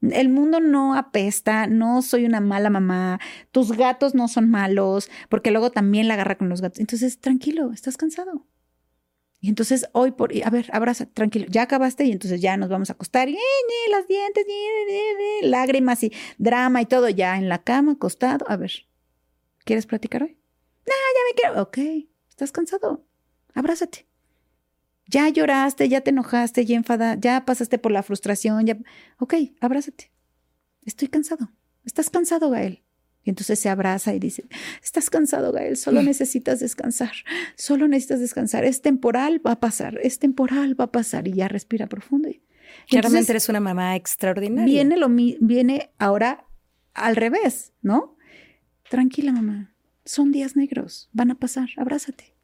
[0.00, 3.20] El mundo no apesta, no soy una mala mamá,
[3.52, 6.80] tus gatos no son malos, porque luego también la agarra con los gatos.
[6.80, 8.44] Entonces, tranquilo, estás cansado.
[9.44, 12.88] Y entonces hoy por, a ver, abraza, tranquilo, ya acabaste y entonces ya nos vamos
[12.88, 17.62] a acostar, y, ñe, las dientes, ñe, lágrimas y drama y todo, ya en la
[17.62, 18.46] cama, acostado.
[18.48, 18.72] A ver,
[19.66, 20.38] ¿quieres platicar hoy?
[20.86, 21.62] No, ya me quiero.
[21.62, 23.04] Ok, estás cansado,
[23.52, 24.06] abrázate.
[25.08, 28.78] Ya lloraste, ya te enojaste, ya enfada, ya pasaste por la frustración, ya.
[29.18, 30.10] Ok, abrázate.
[30.86, 31.50] Estoy cansado.
[31.84, 32.82] Estás cansado, Gael.
[33.24, 34.44] Y entonces se abraza y dice,
[34.82, 37.12] estás cansado, Gael, solo necesitas descansar,
[37.56, 38.64] solo necesitas descansar.
[38.64, 41.26] Es temporal, va a pasar, es temporal, va a pasar.
[41.26, 42.28] Y ya respira profundo.
[42.28, 42.42] Y
[42.88, 44.66] Claramente entonces eres una mamá extraordinaria.
[44.66, 46.46] viene, lo, viene ahora
[46.92, 48.16] al revés, ¿no?
[48.90, 52.34] Tranquila, mamá, son días negros, van a pasar, abrázate.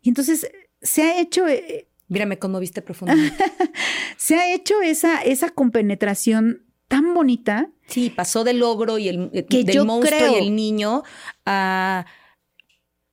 [0.00, 3.44] Y entonces se ha hecho, eh, Mira, me conmoviste profundamente.
[4.16, 9.46] se ha hecho esa, esa compenetración tan bonita Sí, pasó del ogro y el eh,
[9.46, 11.02] Que del yo monstruo creo- y el niño
[11.46, 12.04] a,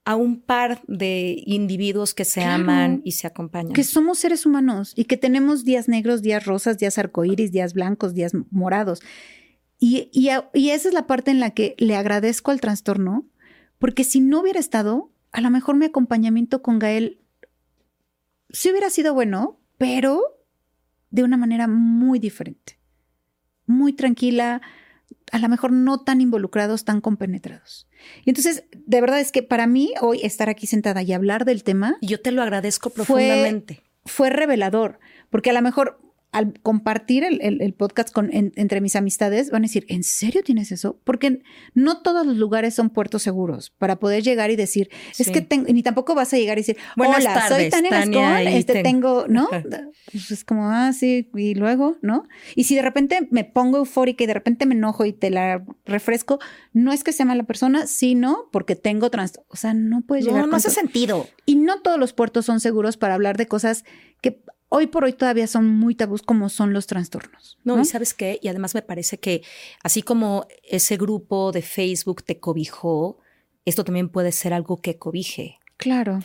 [0.06, 2.64] a un par de individuos que se Claro.
[2.64, 3.74] aman y se acompañan.
[3.74, 8.14] que somos seres humanos y que tenemos días negros, días rosas, días arcoíris, días blancos,
[8.14, 9.02] días morados.
[9.80, 13.26] Y, y, y esa es la parte en la que le agradezco al trastorno,
[13.78, 17.22] porque si no hubiera estado, a lo mejor mi acompañamiento con Gael
[18.50, 20.22] sí hubiera sido bueno, pero
[21.12, 22.79] de una manera muy diferente,
[23.70, 24.62] muy tranquila,
[25.32, 27.88] a lo mejor no tan involucrados, tan compenetrados.
[28.26, 31.64] Y entonces, de verdad es que para mí hoy estar aquí sentada y hablar del
[31.64, 33.84] tema yo te lo agradezco Fue- profundamente.
[34.06, 35.00] fue revelador,
[35.30, 36.02] porque a lo mejor
[36.32, 40.04] al compartir el, el- el podcast con, en- entre mis amistades van a decir, ¿en
[40.04, 41.00] serio tienes eso?
[41.04, 41.42] Porque
[41.74, 45.66] no todos los lugares son puertos seguros para poder llegar y decir, es que tengo,
[45.74, 48.84] ni tampoco vas a llegar y decir, Buenas hola, soy Tania Tania, Gascón, este ten-
[48.84, 49.48] tengo, ¿no?
[50.12, 52.28] Pues es como, ah, sí, y luego, ¿no?
[52.56, 55.64] Y si de repente me pongo eufórica y de repente me enojo y te la
[55.86, 56.40] refresco,
[56.74, 59.48] no es que sea mala persona, sino porque tengo trastorno.
[59.50, 61.28] O sea, no puedes llegar No, no hace sentido.
[61.48, 63.84] Y no todos los puertos son seguros para hablar de cosas
[64.22, 67.58] que hoy por hoy todavía son muy tabús como son los trastornos.
[67.64, 69.44] No, No, y sabes qué, y además me parece que
[69.84, 73.20] así como ese grupo de Facebook te cobijó,
[73.66, 75.60] esto también puede ser algo que cobije.
[75.78, 76.20] Claro.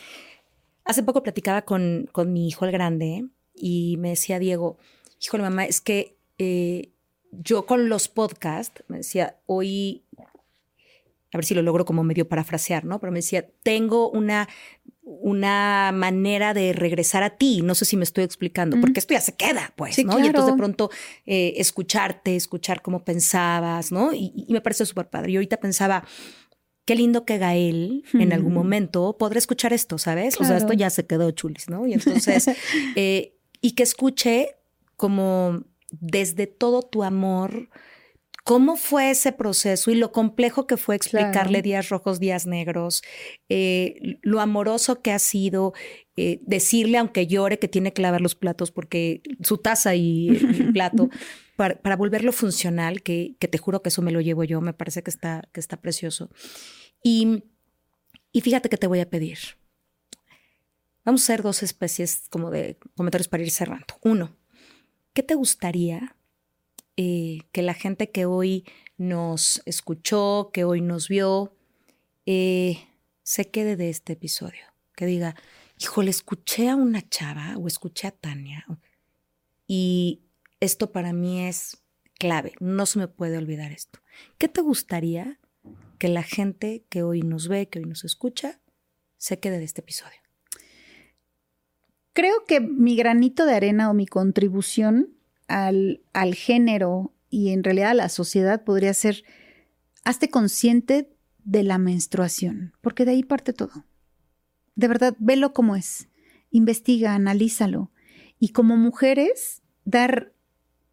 [0.83, 4.77] Hace poco platicaba con, con mi hijo el grande y me decía Diego,
[5.21, 6.91] híjole mamá, es que eh,
[7.31, 10.04] yo con los podcasts, me decía, hoy,
[11.35, 12.99] a ver si lo logro como medio parafrasear, ¿no?
[12.99, 14.47] Pero me decía, tengo una,
[15.03, 19.19] una manera de regresar a ti, no sé si me estoy explicando, porque esto ya
[19.19, 20.17] se queda, pues, ¿no?
[20.17, 20.89] Y entonces de pronto
[21.25, 24.13] eh, escucharte, escuchar cómo pensabas, ¿no?
[24.13, 25.33] Y, me parece súper padre.
[25.33, 26.05] Y ahorita pensaba,
[26.85, 30.39] qué lindo que Gael en algún momento podrá escuchar esto, ¿sabes?
[30.39, 31.85] O sea, esto ya se quedó chulis, ¿no?
[31.85, 32.47] Y entonces,
[32.95, 34.55] eh, y que escuche
[34.95, 37.67] como desde todo tu amor,
[38.45, 43.01] ¿Cómo fue ese proceso y lo complejo que fue explicarle días rojos, días negros?
[43.49, 45.73] Eh, lo amoroso que ha sido
[46.15, 50.71] eh, decirle, aunque llore, que tiene que lavar los platos porque su taza y el
[50.73, 51.09] plato,
[51.55, 55.01] para, volverlo funcional, que, que, te juro que eso me lo llevo yo, me parece
[55.01, 56.29] que está, que está precioso.
[57.01, 57.45] Y,
[58.31, 59.39] y fíjate que te voy a pedir.
[61.03, 63.87] Vamos a hacer dos especies como de comentarios para ir cerrando.
[64.03, 64.37] Uno,
[65.13, 66.14] ¿qué te gustaría
[66.97, 68.65] eh, que la gente que hoy
[68.97, 71.55] nos escuchó, que hoy nos vio,
[72.25, 72.79] eh,
[73.23, 74.63] se quede de este episodio?
[74.95, 75.35] Que diga,
[75.79, 78.65] híjole, escuché a una chava o escuché a Tania
[79.67, 80.21] y
[80.59, 81.83] esto para mí es
[82.17, 83.99] clave, no se me puede olvidar esto.
[84.37, 85.39] ¿Qué te gustaría
[85.99, 88.61] que la gente que hoy nos ve, que hoy nos escucha,
[89.17, 90.19] se quede de este episodio?
[92.13, 95.14] Creo que mi granito de arena o mi contribución
[95.47, 99.23] al, al género y en realidad a la sociedad podría ser,
[100.03, 101.11] hazte consciente
[101.43, 103.85] de la menstruación, porque de ahí parte todo.
[104.75, 106.09] De verdad, velo como es,
[106.49, 107.91] investiga, analízalo
[108.39, 110.33] y como mujeres dar,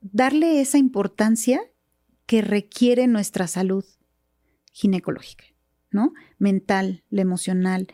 [0.01, 1.61] darle esa importancia
[2.27, 3.85] que requiere nuestra salud
[4.73, 5.45] ginecológica,
[5.91, 6.13] ¿no?
[6.39, 7.89] Mental, la emocional,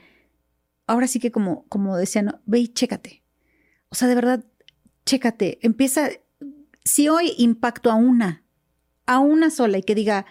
[0.86, 3.22] ahora sí que como, como decían, ve y chécate.
[3.90, 4.44] O sea, de verdad,
[5.06, 5.58] chécate.
[5.62, 6.10] Empieza,
[6.88, 8.44] si hoy impacto a una,
[9.06, 10.26] a una sola y que diga,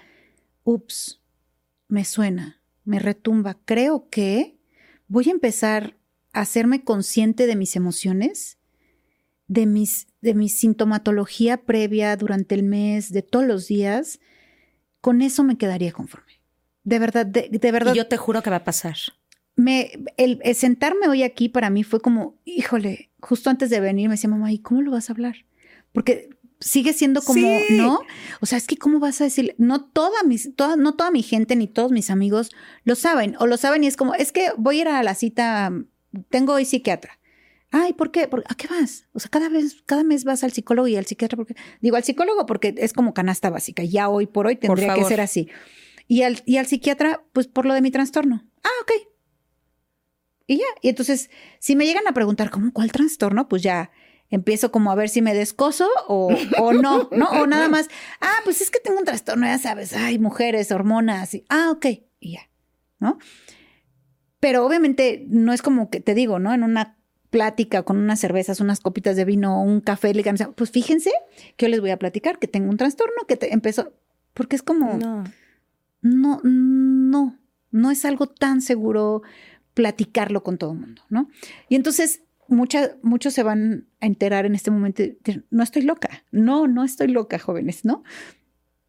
[0.64, 1.22] ups,
[1.88, 4.58] me suena, me retumba, creo que
[5.08, 5.98] voy a empezar
[6.34, 8.58] a hacerme consciente de mis emociones,
[9.48, 14.20] de mis, de mi sintomatología previa durante el mes, de todos los días,
[15.00, 16.42] con eso me quedaría conforme.
[16.84, 17.94] De verdad, de, verdad.
[17.94, 18.98] yo te juro que va a pasar
[19.58, 24.14] me, el, sentarme hoy aquí para mí fue como, híjole, justo antes de venir me
[24.14, 25.36] decía mamá, ¿y cómo lo vas a hablar?
[25.92, 26.30] Porque
[26.60, 28.02] sigue siendo como, ¿no?
[28.42, 31.24] O sea, es que cómo vas a decir, no toda mis, toda, no toda mi
[31.24, 32.52] gente ni todos mis amigos
[32.84, 35.16] lo saben, o lo saben y es como, es que voy a ir a la
[35.16, 35.72] cita,
[36.30, 37.20] tengo hoy psiquiatra.
[37.70, 38.30] Ay, ¿por qué?
[38.48, 39.08] ¿A qué vas?
[39.12, 42.04] O sea, cada vez, cada mes vas al psicólogo y al psiquiatra, porque digo al
[42.04, 43.84] psicólogo porque es como canasta básica.
[43.84, 45.50] Ya hoy por hoy tendría que ser así.
[46.08, 48.46] Y al, y al psiquiatra, pues por lo de mi trastorno.
[48.64, 48.92] Ah, ok,
[50.48, 51.30] y ya, y entonces,
[51.60, 53.50] si me llegan a preguntar, ¿cómo cuál trastorno?
[53.50, 53.92] Pues ya
[54.30, 57.30] empiezo como a ver si me descoso o, o no, ¿no?
[57.42, 57.90] O nada más,
[58.22, 61.86] ah, pues es que tengo un trastorno, ya sabes, ay, mujeres, hormonas, y, ah, ok,
[62.20, 62.50] y ya,
[63.00, 63.18] ¿no?
[64.40, 66.54] Pero obviamente no es como que te digo, ¿no?
[66.54, 66.98] En una
[67.30, 70.24] plática con unas cervezas, unas copitas de vino, un café, le
[70.56, 71.12] pues fíjense
[71.56, 73.94] que yo les voy a platicar que tengo un trastorno que te empezó,
[74.34, 75.24] porque es como, no,
[76.02, 77.40] no, no,
[77.72, 79.24] no es algo tan seguro
[79.74, 81.30] platicarlo con todo el mundo, ¿no?
[81.70, 85.04] Y entonces muchos se van a enterar en este momento,
[85.50, 88.04] no estoy loca, no, no estoy loca, jóvenes, ¿no?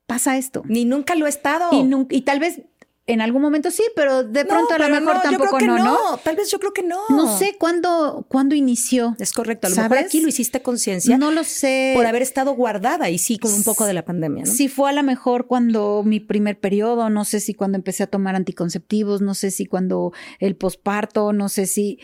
[0.06, 0.62] Pasa esto.
[0.66, 1.70] Ni nunca lo he estado.
[1.72, 2.62] Y, y tal vez
[3.08, 6.50] en algún momento sí, pero de pronto a lo mejor tampoco no, no, Tal vez
[6.50, 7.00] yo creo que no.
[7.08, 9.16] No sé cuándo, cuándo inició.
[9.18, 9.66] Es correcto.
[9.66, 11.16] A lo mejor aquí lo hiciste conciencia.
[11.16, 11.94] No lo sé.
[11.96, 14.44] Por haber estado guardada y sí, con un poco de la pandemia.
[14.44, 14.52] ¿no?
[14.52, 18.08] Sí, fue a lo mejor cuando mi primer periodo, no sé si cuando empecé a
[18.08, 21.98] tomar anticonceptivos, no sé si cuando el posparto, no sé si.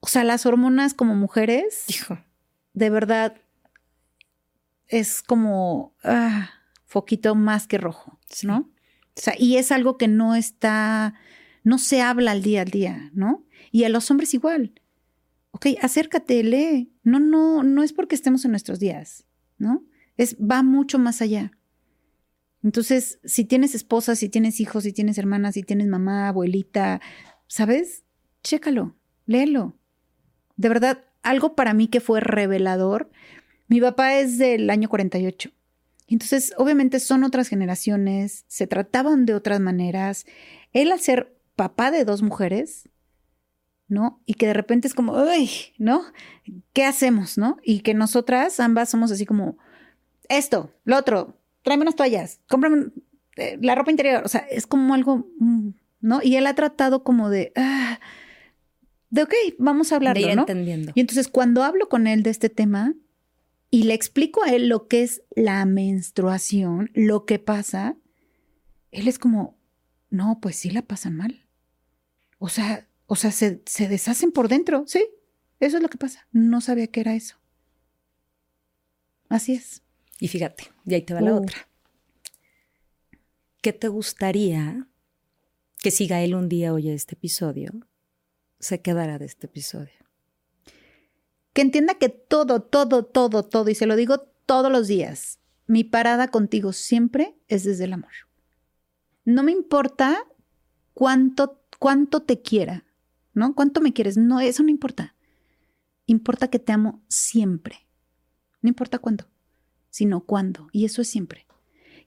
[0.00, 1.84] O sea, las hormonas como mujeres.
[1.88, 2.18] Hijo.
[2.72, 3.40] De verdad.
[4.86, 5.94] Es como.
[6.02, 6.50] Ah,
[6.90, 8.68] foquito más que rojo, ¿no?
[9.16, 11.14] O sea, y es algo que no está,
[11.62, 13.44] no se habla al día al día, ¿no?
[13.70, 14.72] Y a los hombres igual.
[15.52, 16.92] Ok, acércate, lee.
[17.04, 19.84] No, no, no es porque estemos en nuestros días, ¿no?
[20.16, 21.52] Es, va mucho más allá.
[22.62, 27.00] Entonces, si tienes esposa, si tienes hijos, si tienes hermanas, si tienes mamá, abuelita,
[27.46, 28.04] ¿sabes?
[28.42, 28.96] Chécalo,
[29.26, 29.76] léelo.
[30.60, 33.10] De verdad, algo para mí que fue revelador.
[33.68, 35.50] Mi papá es del año 48
[36.10, 40.26] entonces, obviamente son otras generaciones, se trataban de otras maneras.
[40.72, 42.88] Él al ser papá de dos mujeres,
[43.86, 44.20] ¿no?
[44.26, 46.02] Y que de repente es como, uy, ¿no?
[46.72, 47.58] ¿Qué hacemos, no?
[47.62, 49.56] Y que nosotras ambas somos así como,
[50.28, 52.86] esto, lo otro, tráeme unas toallas, cómprame
[53.36, 55.70] eh, la ropa interior, o sea, es como algo, mm,
[56.00, 56.20] ¿no?
[56.22, 58.00] Y él ha tratado como de, ah,
[59.10, 60.42] de ok, vamos a hablarlo, de ¿no?
[60.42, 60.92] entendiendo.
[60.94, 62.94] Y entonces cuando hablo con él de este tema,
[63.70, 67.96] y le explico a él lo que es la menstruación, lo que pasa,
[68.90, 69.56] él es como,
[70.10, 71.46] no, pues sí la pasan mal.
[72.38, 75.04] O sea, o sea, se, se deshacen por dentro, sí,
[75.60, 76.26] eso es lo que pasa.
[76.32, 77.36] No sabía que era eso.
[79.28, 79.82] Así es.
[80.18, 81.42] Y fíjate, y ahí te va la Uh.
[81.42, 81.68] otra.
[83.62, 84.88] ¿Qué te gustaría
[85.78, 87.72] que si Gael un día oye este episodio,
[88.60, 89.92] se quedara de este episodio?
[91.52, 95.84] Que entienda que todo, todo, todo, todo, y se lo digo todos los días, mi
[95.84, 98.12] parada contigo siempre es desde el amor.
[99.24, 100.26] No me importa
[100.94, 102.84] cuánto, cuánto te quiera,
[103.34, 103.54] ¿no?
[103.54, 104.16] ¿Cuánto me quieres?
[104.16, 105.14] No, eso no importa.
[106.06, 107.86] Importa que te amo siempre.
[108.62, 109.26] No importa cuándo,
[109.90, 110.68] sino cuándo.
[110.72, 111.46] Y eso es siempre.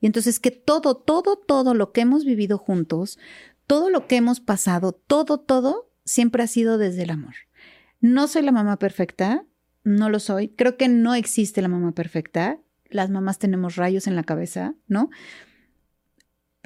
[0.01, 3.17] Y entonces que todo, todo, todo lo que hemos vivido juntos,
[3.67, 7.33] todo lo que hemos pasado, todo, todo, siempre ha sido desde el amor.
[8.01, 9.45] No soy la mamá perfecta,
[9.83, 10.49] no lo soy.
[10.49, 12.59] Creo que no existe la mamá perfecta.
[12.89, 15.09] Las mamás tenemos rayos en la cabeza, ¿no?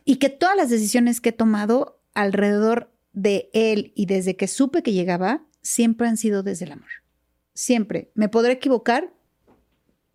[0.06, 4.84] Y que todas las decisiones que he tomado alrededor de él y desde que supe
[4.84, 6.90] que llegaba, siempre han sido desde el amor.
[7.54, 8.12] Siempre.
[8.14, 9.14] ¿Me podré equivocar?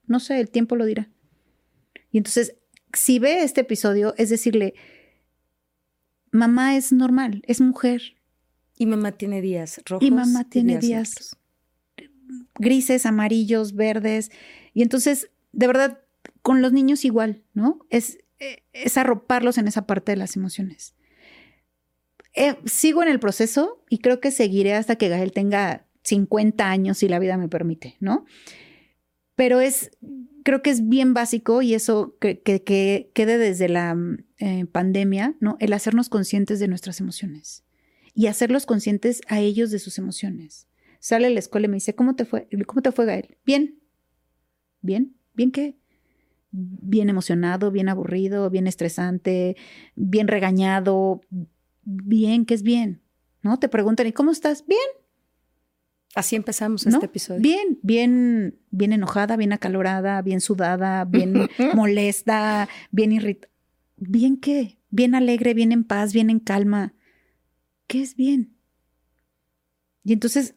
[0.06, 1.10] No sé, el tiempo lo dirá.
[2.10, 2.56] Y entonces,
[2.92, 4.74] si ve este episodio, es decirle,
[6.30, 8.16] mamá es normal, es mujer,
[8.76, 10.06] Y mamá tiene días rojos.
[10.06, 11.36] y mamá tiene días
[12.58, 14.30] grises, amarillos, verdes.
[14.74, 16.00] Y entonces, de verdad,
[16.42, 17.84] con los niños igual, ¿no?
[17.90, 20.94] Es, eh, es arroparlos en esa parte de las emociones.
[22.34, 26.98] Eh, sigo en el proceso y creo que seguiré hasta que Gael tenga 50 años,
[26.98, 28.24] si la vida me permite, ¿no?
[29.36, 29.90] Pero es,
[30.42, 34.66] creo que es bien básico y eso que, que- que quede desde la mm, eh,
[34.66, 35.56] pandemia, ¿no?
[35.60, 37.64] El hacernos conscientes de nuestras emociones
[38.14, 40.68] y hacerlos conscientes a ellos de sus emociones.
[41.01, 42.48] Sale a la escuela y me dice, ¿cómo te fue?
[42.66, 43.36] ¿Cómo te fue, Gael?
[43.44, 43.78] Bien.
[44.80, 45.16] ¿Bien?
[45.34, 45.76] ¿Bien qué?
[46.51, 49.56] Bien emocionado, bien aburrido, bien estresante,
[49.97, 51.22] bien regañado.
[51.82, 53.01] Bien, ¿qué es bien?
[53.43, 53.59] ¿No?
[53.59, 54.64] Te preguntan, ¿y cómo estás?
[54.66, 54.80] Bien.
[56.14, 56.93] Así empezamos ¿no?
[56.93, 57.40] este episodio.
[57.40, 63.51] Bien, bien, bien enojada, bien acalorada, bien sudada, bien molesta, bien irritada.
[63.97, 64.78] ¿Bien qué?
[64.90, 66.93] Bien alegre, bien en paz, bien en calma.
[67.93, 68.56] ¿Qué es bien?
[70.02, 70.55] Y entonces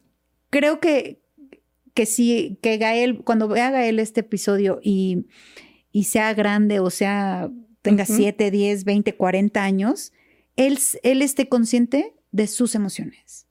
[0.48, 1.22] creo que,
[1.92, 5.26] que sí, que Gael, cuando vea Gael este episodio y,
[5.92, 7.50] y sea grande o sea,
[7.82, 8.14] tenga Ujú.
[8.14, 10.14] 7, 10, 20, 40 años,
[10.56, 13.45] él, él esté consciente de sus emociones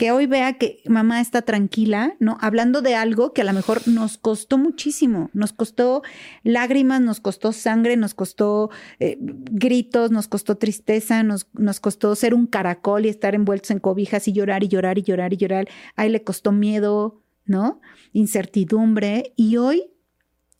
[0.00, 2.38] que hoy vea que mamá está tranquila, ¿no?
[2.40, 6.00] Hablando de algo que a lo mejor nos costó muchísimo, nos costó
[6.42, 12.32] lágrimas, nos costó sangre, nos costó eh, gritos, nos costó tristeza, nos, nos costó ser
[12.32, 15.68] un caracol y estar envueltos en cobijas y llorar y llorar y llorar y llorar.
[15.96, 17.82] A él le costó miedo, ¿no?
[18.14, 19.34] Incertidumbre.
[19.36, 19.90] Y hoy,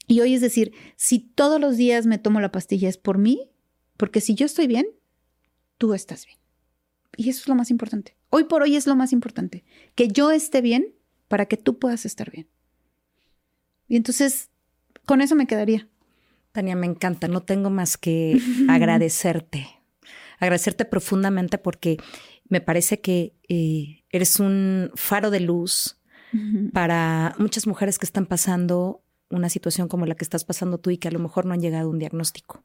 [0.07, 3.51] y hoy es decir, si todos los días me tomo la pastilla es por mí,
[3.97, 4.87] porque si yo estoy bien,
[5.79, 6.40] tú estás bien.
[7.16, 8.16] Y eso es lo más importante.
[8.31, 9.65] Hoy por hoy es lo más importante.
[9.95, 10.95] Que yo esté bien
[11.28, 12.49] para que tú puedas estar bien.
[13.89, 14.51] Y entonces,
[15.05, 15.89] con eso me quedaría.
[16.53, 17.28] Tania, me encanta.
[17.28, 19.69] No tengo más que agradecerte.
[20.39, 21.99] Agradecerte profundamente porque
[22.49, 25.97] me parece que eh, eres un faro de luz
[26.73, 30.99] para muchas mujeres que están pasando una situación como la que estás pasando tú y
[30.99, 32.65] que a lo mejor no han llegado a un diagnóstico.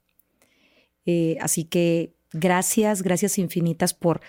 [1.05, 4.21] Eh, así que gracias, gracias infinitas por,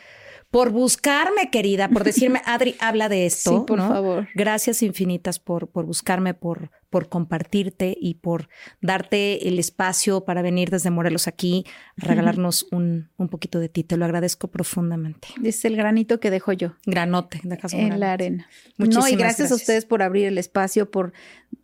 [0.50, 3.50] por buscarme, querida, por decirme, Adri, habla de esto.
[3.50, 3.88] Sí, por ¿no?
[3.88, 4.28] favor.
[4.34, 8.48] Gracias infinitas por, por buscarme, por, por compartirte y por
[8.80, 11.64] darte el espacio para venir desde Morelos aquí
[12.00, 13.82] a regalarnos un, un poquito de ti.
[13.84, 15.28] Te lo agradezco profundamente.
[15.42, 18.00] Es el granito que dejo yo Granote, dejas un en granote.
[18.06, 18.48] la arena.
[18.78, 19.60] Muchísimas no, y gracias, a gracias.
[19.60, 21.12] ustedes por abrir el espacio, por,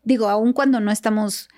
[0.02, 1.48] digo, aun cuando no estamos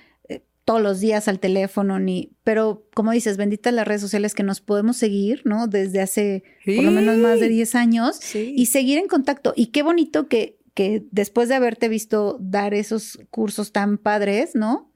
[0.64, 4.60] todos los días al teléfono, ni, pero como dices, benditas las redes sociales que nos
[4.60, 5.66] podemos seguir, ¿no?
[5.66, 8.16] Desde hace por lo menos más de 10 años.
[8.20, 8.52] Sí.
[8.56, 9.52] y seguir en contacto.
[9.56, 14.90] Y qué bonito que, que después de haberte visto dar esos cursos tan padres, ¿no?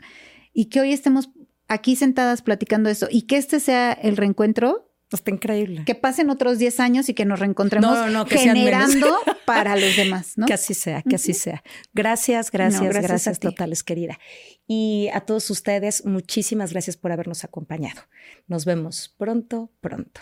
[0.55, 1.31] Y que hoy estemos
[1.69, 5.85] aquí sentadas platicando eso y que este sea el reencuentro, Está increíble.
[5.87, 9.17] que pasen otros 10 años y que nos reencontremos No, no, que generando
[9.47, 10.47] para los demás, ¿no?
[10.47, 11.63] Que así sea, que así sea.
[11.95, 14.19] Gracias, gracias, No, gracias, gracias totales, querida.
[14.67, 18.03] Y a todos ustedes, muchísimas gracias por habernos acompañado.
[18.47, 20.21] Nos vemos pronto, pronto.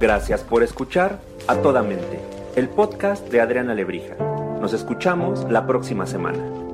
[0.00, 2.20] Gracias por escuchar A Toda Mente,
[2.54, 4.14] el podcast de Adriana Lebrija.
[4.60, 6.67] Nos escuchamos la próxima semana.